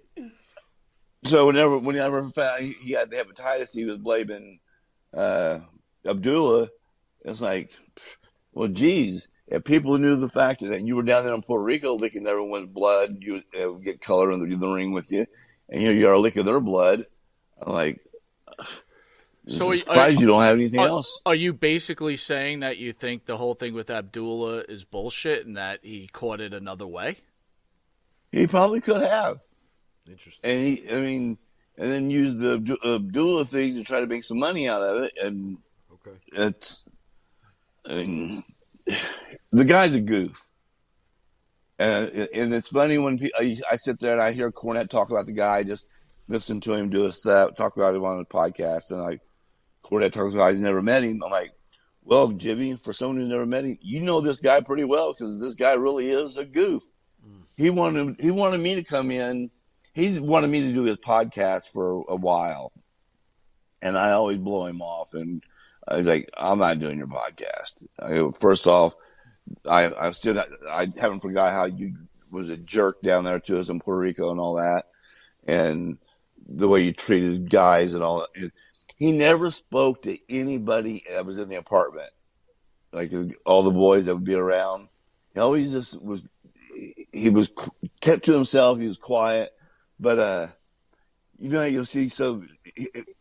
so 1.24 1.46
whenever 1.46 1.78
whenever 1.78 2.26
found 2.28 2.62
he, 2.62 2.72
he 2.72 2.92
had 2.92 3.10
the 3.10 3.16
hepatitis, 3.16 3.72
he 3.72 3.86
was 3.86 3.96
blaming 3.96 4.60
uh, 5.14 5.60
Abdullah. 6.06 6.68
It's 7.24 7.40
like, 7.40 7.70
well, 8.52 8.68
geez, 8.68 9.28
if 9.46 9.64
people 9.64 9.96
knew 9.98 10.16
the 10.16 10.28
fact 10.28 10.60
that 10.60 10.86
you 10.86 10.94
were 10.94 11.02
down 11.02 11.24
there 11.24 11.34
in 11.34 11.40
Puerto 11.42 11.64
Rico 11.64 11.94
licking 11.94 12.26
everyone's 12.26 12.66
blood, 12.66 13.18
you 13.20 13.32
would 13.34 13.44
uh, 13.58 13.70
get 13.78 14.00
color 14.02 14.30
in 14.30 14.46
the, 14.46 14.56
the 14.56 14.68
ring 14.68 14.92
with 14.92 15.10
you, 15.10 15.24
and 15.68 15.80
here 15.80 15.92
you 15.92 16.06
are 16.08 16.18
licking 16.18 16.44
their 16.44 16.60
blood. 16.60 17.04
I'm 17.60 17.72
like, 17.72 18.00
So 19.48 19.56
so 19.58 19.70
are- 19.72 19.76
surprised 19.76 20.20
you 20.20 20.26
don't 20.26 20.40
have 20.40 20.54
anything 20.54 20.80
Are, 20.80 20.88
else. 20.88 21.20
are 21.24 21.34
you 21.34 21.52
basically 21.52 22.16
saying 22.16 22.60
that 22.60 22.76
you 22.78 22.92
think 22.92 23.24
the 23.24 23.36
whole 23.36 23.54
thing 23.54 23.74
with 23.74 23.88
Abdullah 23.90 24.64
is 24.68 24.84
bullshit 24.84 25.46
and 25.46 25.56
that 25.56 25.80
he 25.82 26.08
caught 26.12 26.40
it 26.40 26.52
another 26.52 26.86
way? 26.86 27.16
He 28.32 28.46
probably 28.46 28.80
could 28.80 29.02
have, 29.02 29.40
Interesting. 30.08 30.40
and 30.44 30.60
he, 30.60 30.84
I 30.94 31.00
mean, 31.00 31.38
and 31.78 31.90
then 31.90 32.10
use 32.10 32.34
the 32.36 32.78
Abdullah 32.84 33.44
thing 33.46 33.74
to 33.76 33.82
try 33.82 34.00
to 34.00 34.06
make 34.06 34.22
some 34.24 34.38
money 34.38 34.68
out 34.68 34.82
of 34.82 35.02
it, 35.04 35.12
and 35.20 35.58
Okay. 35.92 36.16
it's 36.32 36.84
I 37.88 37.94
mean, 37.94 38.44
the 39.50 39.64
guy's 39.64 39.94
a 39.96 40.00
goof, 40.00 40.50
and 41.78 42.08
and 42.34 42.54
it's 42.54 42.68
funny 42.68 42.98
when 42.98 43.18
pe- 43.18 43.30
I, 43.36 43.56
I 43.70 43.76
sit 43.76 43.98
there 43.98 44.12
and 44.12 44.20
I 44.22 44.32
hear 44.32 44.52
Cornette 44.52 44.90
talk 44.90 45.10
about 45.10 45.26
the 45.26 45.32
guy, 45.32 45.62
just 45.62 45.86
listen 46.28 46.60
to 46.60 46.74
him 46.74 46.90
do 46.90 47.06
a 47.06 47.12
set, 47.12 47.56
talk 47.56 47.76
about 47.76 47.94
him 47.94 48.04
on 48.04 48.18
the 48.18 48.24
podcast, 48.26 48.90
and 48.92 49.00
like 49.90 50.02
Cornette 50.02 50.12
talks 50.12 50.34
about 50.34 50.52
he's 50.52 50.60
never 50.60 50.82
met 50.82 51.04
him. 51.04 51.22
I'm 51.24 51.30
like, 51.30 51.52
well, 52.04 52.28
Jimmy, 52.28 52.76
for 52.76 52.92
someone 52.92 53.18
who's 53.18 53.28
never 53.28 53.46
met 53.46 53.64
him, 53.64 53.78
you 53.80 54.00
know 54.00 54.20
this 54.20 54.40
guy 54.40 54.60
pretty 54.60 54.84
well 54.84 55.12
because 55.12 55.40
this 55.40 55.54
guy 55.54 55.74
really 55.74 56.10
is 56.10 56.36
a 56.36 56.44
goof. 56.44 56.82
He 57.56 57.70
wanted 57.70 58.20
he 58.20 58.30
wanted 58.30 58.60
me 58.60 58.76
to 58.76 58.82
come 58.82 59.10
in. 59.10 59.50
He's 59.92 60.20
wanted 60.20 60.48
me 60.48 60.62
to 60.62 60.72
do 60.72 60.84
his 60.84 60.96
podcast 60.96 61.68
for 61.72 62.04
a 62.08 62.16
while, 62.16 62.72
and 63.82 63.98
I 63.98 64.12
always 64.12 64.38
blow 64.38 64.66
him 64.66 64.80
off 64.80 65.14
and. 65.14 65.42
I 65.88 65.96
was 65.96 66.06
like, 66.06 66.30
I'm 66.36 66.58
not 66.58 66.78
doing 66.78 66.98
your 66.98 67.08
podcast. 67.08 67.84
I 67.98 68.30
first 68.38 68.68
off, 68.68 68.94
I 69.68 69.90
I 69.92 70.10
still 70.12 70.40
I 70.70 70.92
haven't 71.00 71.20
forgot 71.20 71.50
how 71.50 71.64
you 71.64 71.96
was 72.30 72.48
a 72.48 72.56
jerk 72.56 73.00
down 73.02 73.24
there 73.24 73.40
to 73.40 73.58
us 73.58 73.70
in 73.70 73.80
Puerto 73.80 73.98
Rico 73.98 74.30
and 74.30 74.38
all 74.38 74.54
that, 74.56 74.84
and 75.48 75.98
the 76.46 76.68
way 76.68 76.82
you 76.82 76.92
treated 76.92 77.50
guys 77.50 77.94
and 77.94 78.04
all 78.04 78.20
that. 78.34 78.52
He 79.00 79.10
never 79.12 79.50
spoke 79.50 80.02
to 80.02 80.16
anybody 80.28 81.04
that 81.10 81.26
was 81.26 81.38
in 81.38 81.48
the 81.48 81.56
apartment, 81.56 82.10
like 82.92 83.10
all 83.44 83.62
the 83.64 83.70
boys 83.72 84.04
that 84.06 84.14
would 84.14 84.24
be 84.24 84.34
around. 84.34 84.88
He 85.34 85.40
always 85.40 85.72
just 85.72 86.00
was. 86.00 86.22
He 87.12 87.30
was 87.30 87.50
kept 88.00 88.26
to 88.26 88.32
himself. 88.32 88.78
He 88.78 88.86
was 88.86 88.98
quiet, 88.98 89.50
but 89.98 90.18
uh, 90.18 90.46
you 91.38 91.48
know 91.48 91.64
you'll 91.64 91.84
see 91.84 92.08
so 92.08 92.44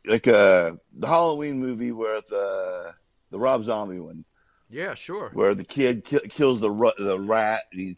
like 0.05 0.27
uh 0.27 0.73
the 0.93 1.07
Halloween 1.07 1.59
movie 1.59 1.91
where 1.91 2.19
the 2.21 2.93
the 3.31 3.39
Rob 3.39 3.63
Zombie 3.63 3.99
one 3.99 4.25
Yeah, 4.69 4.93
sure. 4.95 5.29
where 5.33 5.55
the 5.55 5.63
kid 5.63 6.03
ki- 6.05 6.27
kills 6.29 6.59
the 6.59 6.69
ru- 6.69 6.91
the 6.97 7.19
rat 7.19 7.61
and 7.71 7.79
he's 7.81 7.97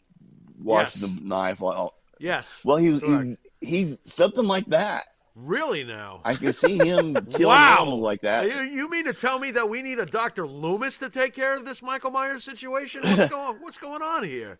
washing 0.58 1.02
Yes. 1.02 1.10
the 1.10 1.20
knife. 1.26 1.60
All. 1.62 1.94
Yes. 2.18 2.60
Well, 2.64 2.76
he 2.76 2.90
was 2.90 3.00
he, 3.02 3.36
he's 3.60 4.00
something 4.12 4.44
like 4.46 4.66
that. 4.66 5.04
Really 5.34 5.82
now? 5.82 6.20
I 6.24 6.34
can 6.34 6.52
see 6.52 6.76
him 6.76 7.14
killing 7.30 7.46
Wow. 7.46 7.78
animals 7.80 8.00
like 8.02 8.20
that. 8.20 8.44
You, 8.46 8.60
you 8.62 8.90
mean 8.90 9.06
to 9.06 9.14
tell 9.14 9.38
me 9.38 9.50
that 9.52 9.68
we 9.70 9.80
need 9.82 9.98
a 9.98 10.04
Dr. 10.06 10.46
Loomis 10.46 10.98
to 10.98 11.08
take 11.08 11.34
care 11.34 11.54
of 11.54 11.64
this 11.64 11.80
Michael 11.82 12.10
Myers 12.10 12.44
situation? 12.44 13.00
What's 13.02 13.28
going 13.30 13.56
What's 13.60 13.78
going 13.78 14.02
on 14.02 14.24
here? 14.24 14.58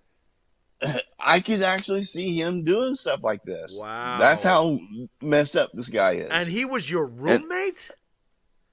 I 1.21 1.41
could 1.41 1.63
actually 1.63 2.03
see 2.03 2.41
him 2.41 2.65
doing 2.65 2.97
stuff 2.97 3.23
like 3.23 3.43
this. 3.45 3.79
Wow. 3.81 4.17
that's 4.19 4.43
how 4.43 4.79
messed 5.21 5.57
up 5.57 5.71
this 5.75 5.89
guy 5.91 6.13
is. 6.15 6.29
And 6.31 6.49
he 6.49 6.65
was 6.65 6.91
your 6.91 7.07
roommate? 7.07 7.79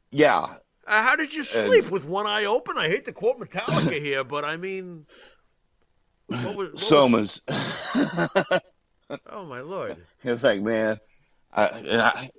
yeah, 0.10 0.46
Uh, 0.88 1.04
how 1.04 1.16
did 1.16 1.34
you 1.34 1.44
sleep 1.44 1.90
with 1.92 2.06
one 2.06 2.26
eye 2.26 2.46
open? 2.46 2.78
I 2.78 2.88
hate 2.88 3.06
to 3.06 3.12
quote 3.12 3.36
Metallica 3.40 4.02
here, 4.02 4.24
but 4.24 4.44
I 4.44 4.58
mean, 4.58 5.06
what 6.28 6.40
was, 6.40 6.56
what 6.56 6.72
was- 6.74 6.82
Soma's. 6.82 7.42
oh 9.28 9.46
my 9.46 9.62
lord! 9.62 9.98
It's 10.24 10.44
like, 10.44 10.62
man, 10.62 11.00
I, 11.54 11.66
and, 11.90 12.02
I, 12.02 12.30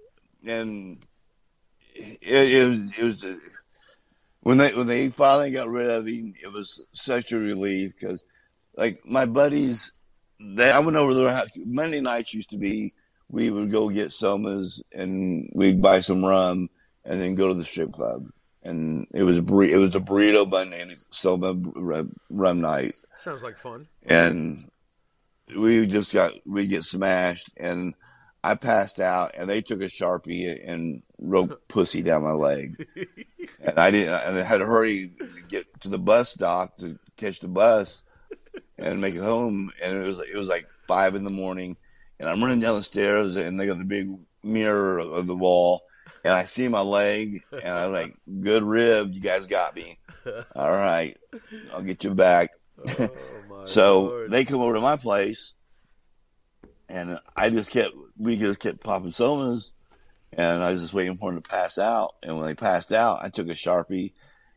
and 0.46 0.98
it, 1.94 2.18
it 2.22 2.68
was, 2.68 2.98
it 2.98 3.02
was 3.04 3.58
when 4.42 4.58
they 4.58 4.72
when 4.72 4.86
they 4.86 5.08
finally 5.10 5.50
got 5.50 5.68
rid 5.68 5.90
of 5.90 6.06
him, 6.06 6.34
it 6.42 6.52
was 6.52 6.82
such 6.92 7.32
a 7.32 7.38
relief 7.38 7.92
because, 7.98 8.24
like, 8.76 9.04
my 9.04 9.26
buddies, 9.26 9.92
they, 10.40 10.70
I 10.70 10.78
went 10.80 10.96
over 10.96 11.12
there. 11.12 11.42
Monday 11.66 12.00
nights 12.00 12.32
used 12.34 12.50
to 12.50 12.56
be 12.58 12.94
we 13.28 13.50
would 13.50 13.70
go 13.70 13.88
get 13.88 14.08
somas 14.08 14.80
and 14.92 15.50
we'd 15.54 15.80
buy 15.82 16.00
some 16.00 16.24
rum 16.24 16.68
and 17.04 17.20
then 17.20 17.34
go 17.34 17.48
to 17.48 17.54
the 17.54 17.64
strip 17.64 17.92
club. 17.92 18.26
And 18.62 19.06
it 19.12 19.22
was 19.22 19.38
a 19.38 19.42
burri- 19.42 19.70
it 19.70 19.78
was 19.78 19.94
a 19.94 20.00
burrito 20.00 20.50
Monday 20.50 20.80
and 20.82 20.94
soma 21.10 21.54
rum 22.30 22.60
night 22.60 22.94
Sounds 23.20 23.42
like 23.42 23.58
fun. 23.58 23.86
and 24.04 24.70
we 25.56 25.86
just 25.86 26.12
got 26.12 26.32
we 26.46 26.66
get 26.66 26.84
smashed 26.84 27.50
and 27.56 27.94
I 28.42 28.54
passed 28.54 29.00
out 29.00 29.32
and 29.36 29.48
they 29.48 29.60
took 29.60 29.80
a 29.80 29.86
sharpie 29.86 30.58
and 30.66 31.02
wrote 31.18 31.60
pussy 31.68 32.02
down 32.02 32.24
my 32.24 32.32
leg. 32.32 32.86
And 33.60 33.78
I 33.78 33.90
didn't 33.90 34.14
and 34.14 34.38
I 34.38 34.42
had 34.42 34.58
to 34.58 34.66
hurry 34.66 35.12
to 35.18 35.42
get 35.48 35.80
to 35.80 35.88
the 35.88 35.98
bus 35.98 36.30
stop 36.30 36.78
to 36.78 36.98
catch 37.16 37.40
the 37.40 37.48
bus 37.48 38.02
and 38.78 39.00
make 39.00 39.14
it 39.14 39.22
home. 39.22 39.70
And 39.82 39.96
it 39.96 40.04
was 40.04 40.18
it 40.18 40.36
was 40.36 40.48
like 40.48 40.66
five 40.86 41.14
in 41.14 41.24
the 41.24 41.30
morning 41.30 41.76
and 42.18 42.28
I'm 42.28 42.42
running 42.42 42.60
down 42.60 42.76
the 42.76 42.82
stairs 42.82 43.36
and 43.36 43.58
they 43.58 43.66
got 43.66 43.78
the 43.78 43.84
big 43.84 44.10
mirror 44.42 44.98
of 44.98 45.26
the 45.26 45.36
wall 45.36 45.82
and 46.24 46.32
I 46.32 46.44
see 46.44 46.68
my 46.68 46.80
leg 46.80 47.42
and 47.52 47.74
I'm 47.74 47.92
like 47.92 48.16
good 48.40 48.62
rib 48.62 49.12
you 49.12 49.20
guys 49.20 49.46
got 49.46 49.76
me. 49.76 49.98
All 50.54 50.70
right 50.70 51.16
I'll 51.72 51.82
get 51.82 52.04
you 52.04 52.14
back. 52.14 52.50
Oh 52.98 53.08
so 53.64 54.02
lord! 54.04 54.30
they 54.30 54.44
come 54.44 54.60
over 54.60 54.74
to 54.74 54.80
my 54.80 54.96
place, 54.96 55.54
and 56.88 57.18
I 57.36 57.50
just 57.50 57.70
kept 57.70 57.94
we 58.20 58.36
just 58.36 58.60
kept 58.60 58.84
popping 58.84 59.10
somas, 59.10 59.72
and 60.34 60.62
I 60.62 60.72
was 60.72 60.82
just 60.82 60.92
waiting 60.92 61.16
for 61.16 61.32
them 61.32 61.42
to 61.42 61.48
pass 61.48 61.78
out. 61.78 62.12
And 62.22 62.36
when 62.36 62.46
they 62.46 62.54
passed 62.54 62.92
out, 62.92 63.20
I 63.22 63.30
took 63.30 63.48
a 63.48 63.52
sharpie, 63.52 64.12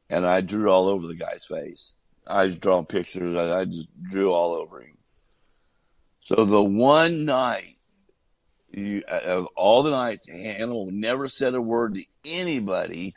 and 0.10 0.26
I 0.26 0.42
drew 0.42 0.70
all 0.70 0.90
over 0.90 1.08
the 1.08 1.16
guy's 1.16 1.46
face. 1.46 1.96
I 2.28 2.46
was 2.46 2.56
drawing 2.58 2.86
pictures. 2.86 3.38
I, 3.38 3.62
I 3.62 3.66
just 3.66 3.88
drew 4.04 4.32
all 4.32 4.54
over 4.54 4.82
him. 4.82 4.98
So 6.20 6.44
the 6.46 6.64
one 6.64 7.26
night, 7.26 7.68
you, 8.72 9.04
of 9.08 9.48
all 9.56 9.84
the 9.84 9.92
nights, 9.92 10.28
Hannibal 10.28 10.90
never 10.92 11.30
said 11.30 11.56
a 11.56 11.62
word 11.62 11.96
to 11.96 12.06
anybody. 12.26 13.14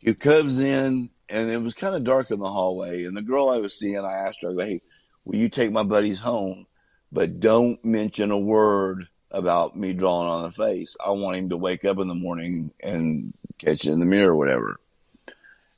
He 0.00 0.14
comes 0.14 0.58
in, 0.58 1.10
and 1.28 1.50
it 1.50 1.62
was 1.62 1.74
kind 1.74 1.94
of 1.94 2.04
dark 2.04 2.30
in 2.30 2.40
the 2.40 2.50
hallway. 2.50 3.04
And 3.04 3.16
the 3.16 3.22
girl 3.22 3.50
I 3.50 3.58
was 3.58 3.78
seeing, 3.78 3.98
I 3.98 4.26
asked 4.26 4.42
her, 4.42 4.54
"Hey, 4.58 4.80
will 5.24 5.36
you 5.36 5.48
take 5.48 5.72
my 5.72 5.82
buddies 5.82 6.20
home, 6.20 6.66
but 7.12 7.40
don't 7.40 7.82
mention 7.84 8.30
a 8.30 8.38
word 8.38 9.08
about 9.30 9.76
me 9.76 9.92
drawing 9.92 10.28
on 10.28 10.42
the 10.42 10.50
face. 10.50 10.96
I 11.04 11.10
want 11.10 11.36
him 11.36 11.48
to 11.50 11.56
wake 11.56 11.84
up 11.84 11.98
in 11.98 12.08
the 12.08 12.14
morning 12.14 12.72
and 12.80 13.32
catch 13.58 13.86
it 13.86 13.92
in 13.92 14.00
the 14.00 14.06
mirror 14.06 14.32
or 14.32 14.36
whatever. 14.36 14.80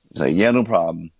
He's 0.08 0.20
like, 0.20 0.36
yeah, 0.36 0.50
no 0.50 0.64
problem. 0.64 1.10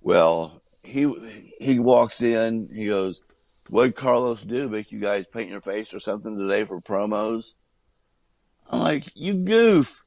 Well, 0.00 0.62
he 0.82 1.12
he 1.60 1.78
walks 1.78 2.22
in. 2.22 2.70
He 2.72 2.86
goes, 2.86 3.22
"What 3.68 3.94
Carlos 3.94 4.42
do? 4.42 4.68
Make 4.68 4.92
you 4.92 4.98
guys 4.98 5.26
paint 5.26 5.50
your 5.50 5.60
face 5.60 5.92
or 5.92 6.00
something 6.00 6.38
today 6.38 6.64
for 6.64 6.80
promos?" 6.80 7.54
I'm 8.68 8.80
like, 8.80 9.04
"You 9.14 9.34
goof." 9.34 10.04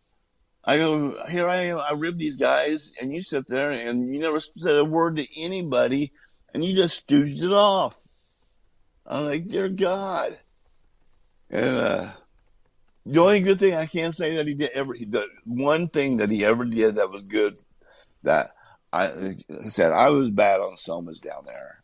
I 0.65 0.77
go, 0.77 1.25
here 1.25 1.47
I 1.47 1.58
am. 1.58 1.77
I 1.77 1.91
rib 1.91 2.17
these 2.17 2.38
guys, 2.38 2.93
and 3.01 3.12
you 3.12 3.21
sit 3.21 3.47
there 3.47 3.71
and 3.71 4.13
you 4.13 4.19
never 4.21 4.39
said 4.39 4.77
a 4.77 4.86
word 4.86 5.17
to 5.17 5.41
anybody, 5.41 6.13
and 6.53 6.63
you 6.63 6.73
just 6.73 7.06
stooged 7.06 7.43
it 7.43 7.51
off. 7.51 7.99
I'm 9.06 9.25
like, 9.25 9.45
dear 9.45 9.67
God. 9.67 10.38
And 11.53 11.75
uh, 11.77 12.09
the 13.05 13.19
only 13.21 13.39
good 13.39 13.59
thing 13.59 13.75
I 13.75 13.85
can 13.85 14.11
say 14.11 14.35
that 14.35 14.47
he 14.47 14.55
did 14.55 14.71
ever, 14.71 14.93
the 14.93 15.27
one 15.45 15.87
thing 15.87 16.17
that 16.17 16.29
he 16.29 16.43
ever 16.43 16.65
did 16.65 16.95
that 16.95 17.11
was 17.11 17.23
good, 17.23 17.61
that 18.23 18.51
I, 18.91 19.05
I 19.49 19.67
said 19.67 19.93
I 19.93 20.09
was 20.09 20.29
bad 20.29 20.59
on 20.59 20.75
Somas 20.75 21.21
down 21.21 21.45
there, 21.45 21.83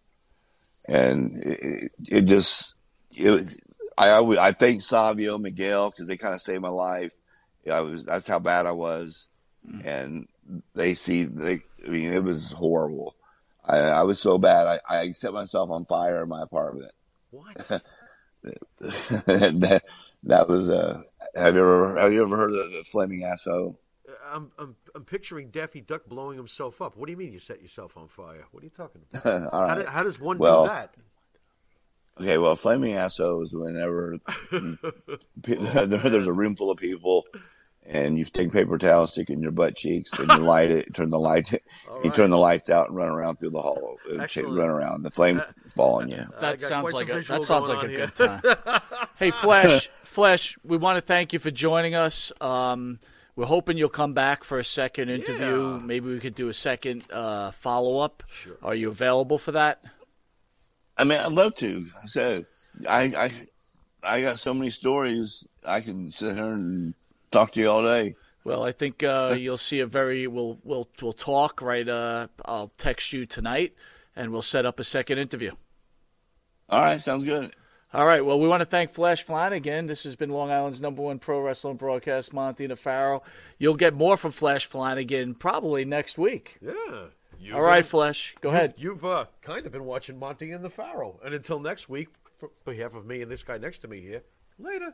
and 0.85 1.37
it, 1.43 1.91
it 2.07 2.21
just, 2.23 2.73
it, 3.15 3.29
was, 3.29 3.57
I 3.97 4.19
I 4.19 4.51
thank 4.51 4.81
Savio 4.81 5.37
Miguel 5.37 5.91
because 5.91 6.07
they 6.07 6.17
kind 6.17 6.33
of 6.33 6.41
saved 6.41 6.61
my 6.61 6.69
life 6.69 7.13
I 7.71 7.81
was 7.81 8.05
that's 8.05 8.27
how 8.27 8.39
bad 8.39 8.65
I 8.65 8.71
was, 8.71 9.27
mm. 9.67 9.85
and 9.85 10.27
they 10.73 10.93
see 10.93 11.23
they. 11.23 11.61
I 11.85 11.89
mean, 11.89 12.09
it 12.09 12.23
was 12.23 12.51
horrible. 12.51 13.15
I, 13.65 13.77
I 13.77 14.01
was 14.03 14.19
so 14.19 14.37
bad. 14.37 14.67
I, 14.67 15.01
I 15.01 15.11
set 15.11 15.33
myself 15.33 15.69
on 15.69 15.85
fire 15.85 16.23
in 16.23 16.29
my 16.29 16.41
apartment. 16.41 16.91
What? 17.31 17.69
that, 18.79 19.83
that 20.23 20.47
was 20.47 20.69
uh 20.69 21.01
have 21.35 21.55
you 21.55 21.61
ever 21.61 21.99
have 21.99 22.13
you 22.13 22.21
ever 22.21 22.37
heard 22.37 22.51
of 22.51 22.71
the 22.71 22.83
flaming 22.83 23.23
asshole? 23.23 23.79
Uh, 24.07 24.13
I'm, 24.33 24.51
I'm 24.57 24.75
I'm 24.95 25.03
picturing 25.03 25.49
Daffy 25.49 25.81
Duck 25.81 26.05
blowing 26.07 26.37
himself 26.37 26.81
up. 26.81 26.97
What 26.97 27.07
do 27.07 27.11
you 27.11 27.17
mean 27.17 27.33
you 27.33 27.39
set 27.39 27.61
yourself 27.61 27.97
on 27.97 28.07
fire? 28.07 28.45
What 28.51 28.63
are 28.63 28.65
you 28.65 28.71
talking 28.75 29.01
about? 29.13 29.51
how, 29.51 29.75
do, 29.75 29.85
how, 29.85 30.03
does 30.03 30.19
one 30.19 30.37
well, 30.37 30.63
do 30.63 30.69
that? 30.69 30.95
Okay, 32.19 32.37
well, 32.37 32.55
flaming 32.55 32.93
asshole 32.93 33.41
is 33.41 33.53
whenever 33.53 34.17
there's 35.43 36.27
a 36.27 36.33
room 36.33 36.55
full 36.55 36.71
of 36.71 36.77
people 36.77 37.25
and 37.89 38.19
you 38.19 38.25
take 38.25 38.51
paper 38.51 38.77
towel, 38.77 39.07
stick 39.07 39.29
it 39.29 39.33
in 39.33 39.41
your 39.41 39.51
butt 39.51 39.75
cheeks, 39.75 40.13
and 40.13 40.31
you 40.31 40.37
light 40.37 40.69
it. 40.69 40.93
Turn 40.93 41.09
the 41.09 41.19
light. 41.19 41.61
Right. 41.89 42.05
You 42.05 42.11
turn 42.11 42.29
the 42.29 42.37
lights 42.37 42.69
out 42.69 42.87
and 42.87 42.95
run 42.95 43.09
around 43.09 43.39
through 43.39 43.49
the 43.49 43.61
hall. 43.61 43.97
Uh, 44.09 44.25
run 44.43 44.69
around. 44.69 45.03
The 45.03 45.09
flame 45.09 45.39
uh, 45.39 45.45
fall 45.75 46.01
on 46.01 46.09
you. 46.09 46.25
That 46.39 46.61
sounds 46.61 46.93
like 46.93 47.09
a 47.09 47.21
that 47.21 47.43
sounds 47.43 47.67
like 47.67 47.83
a 47.83 47.87
here. 47.87 48.11
good 48.15 48.15
time. 48.15 48.81
hey, 49.17 49.31
Flash, 49.31 49.89
Flash, 50.03 50.57
we 50.63 50.77
want 50.77 50.97
to 50.97 51.01
thank 51.01 51.33
you 51.33 51.39
for 51.39 51.51
joining 51.51 51.95
us. 51.95 52.31
Um, 52.39 52.99
we're 53.35 53.45
hoping 53.45 53.77
you'll 53.77 53.89
come 53.89 54.13
back 54.13 54.43
for 54.43 54.59
a 54.59 54.63
second 54.63 55.09
interview. 55.09 55.73
Yeah. 55.73 55.79
Maybe 55.79 56.09
we 56.09 56.19
could 56.19 56.35
do 56.35 56.47
a 56.47 56.53
second 56.53 57.05
uh, 57.11 57.51
follow 57.51 57.99
up. 57.99 58.23
Sure. 58.29 58.57
Are 58.61 58.75
you 58.75 58.89
available 58.89 59.39
for 59.39 59.53
that? 59.53 59.81
I 60.97 61.05
mean, 61.05 61.19
I'd 61.19 61.31
love 61.31 61.55
to. 61.55 61.85
I 62.03 62.07
said, 62.07 62.45
I, 62.87 63.03
I, 63.17 63.31
I 64.03 64.21
got 64.21 64.39
so 64.39 64.53
many 64.53 64.69
stories. 64.69 65.45
I 65.65 65.81
can 65.81 66.11
sit 66.11 66.35
here 66.35 66.51
and 66.51 66.93
talk 67.31 67.51
to 67.51 67.59
you 67.59 67.69
all 67.69 67.83
day. 67.83 68.15
Well, 68.43 68.63
I 68.63 68.71
think 68.71 69.03
uh, 69.03 69.35
you'll 69.39 69.57
see 69.57 69.79
a 69.79 69.85
very 69.85 70.27
we'll 70.27 70.59
we'll 70.63 70.89
we'll 71.01 71.13
talk 71.13 71.61
right. 71.61 71.87
Uh, 71.87 72.27
I'll 72.45 72.71
text 72.77 73.13
you 73.13 73.25
tonight, 73.25 73.73
and 74.15 74.31
we'll 74.31 74.41
set 74.41 74.65
up 74.65 74.79
a 74.79 74.83
second 74.83 75.17
interview. 75.17 75.51
All 76.69 76.81
right, 76.81 77.01
sounds 77.01 77.25
good. 77.25 77.53
All 77.91 78.05
right. 78.05 78.23
Well, 78.23 78.39
we 78.39 78.47
want 78.47 78.61
to 78.61 78.67
thank 78.67 78.91
Flash 78.91 79.23
Flanagan. 79.23 79.87
This 79.87 80.03
has 80.03 80.15
been 80.15 80.29
Long 80.29 80.51
Island's 80.51 80.79
number 80.79 81.01
one 81.01 81.17
pro 81.17 81.41
wrestling 81.41 81.77
broadcast, 81.77 82.33
Monty 82.33 82.67
Nefaro. 82.67 83.21
You'll 83.57 83.75
get 83.75 83.95
more 83.95 84.15
from 84.15 84.31
Flash 84.31 84.67
Flanagan 84.67 85.33
probably 85.33 85.85
next 85.85 86.17
week. 86.17 86.59
Yeah. 86.61 87.05
You've 87.39 87.55
All 87.55 87.63
right, 87.63 87.83
been, 87.83 87.89
Flash. 87.89 88.35
Go 88.41 88.49
you, 88.49 88.55
ahead. 88.55 88.73
You've 88.77 89.03
uh, 89.03 89.25
kind 89.41 89.65
of 89.65 89.71
been 89.71 89.85
watching 89.85 90.19
Monty 90.19 90.51
and 90.51 90.63
the 90.63 90.69
Farrow. 90.69 91.19
And 91.25 91.33
until 91.33 91.59
next 91.59 91.89
week, 91.89 92.09
for 92.37 92.51
behalf 92.63 92.93
of 92.93 93.07
me 93.07 93.23
and 93.23 93.31
this 93.31 93.41
guy 93.41 93.57
next 93.57 93.79
to 93.79 93.87
me 93.87 94.01
here, 94.01 94.21
later. 94.59 94.93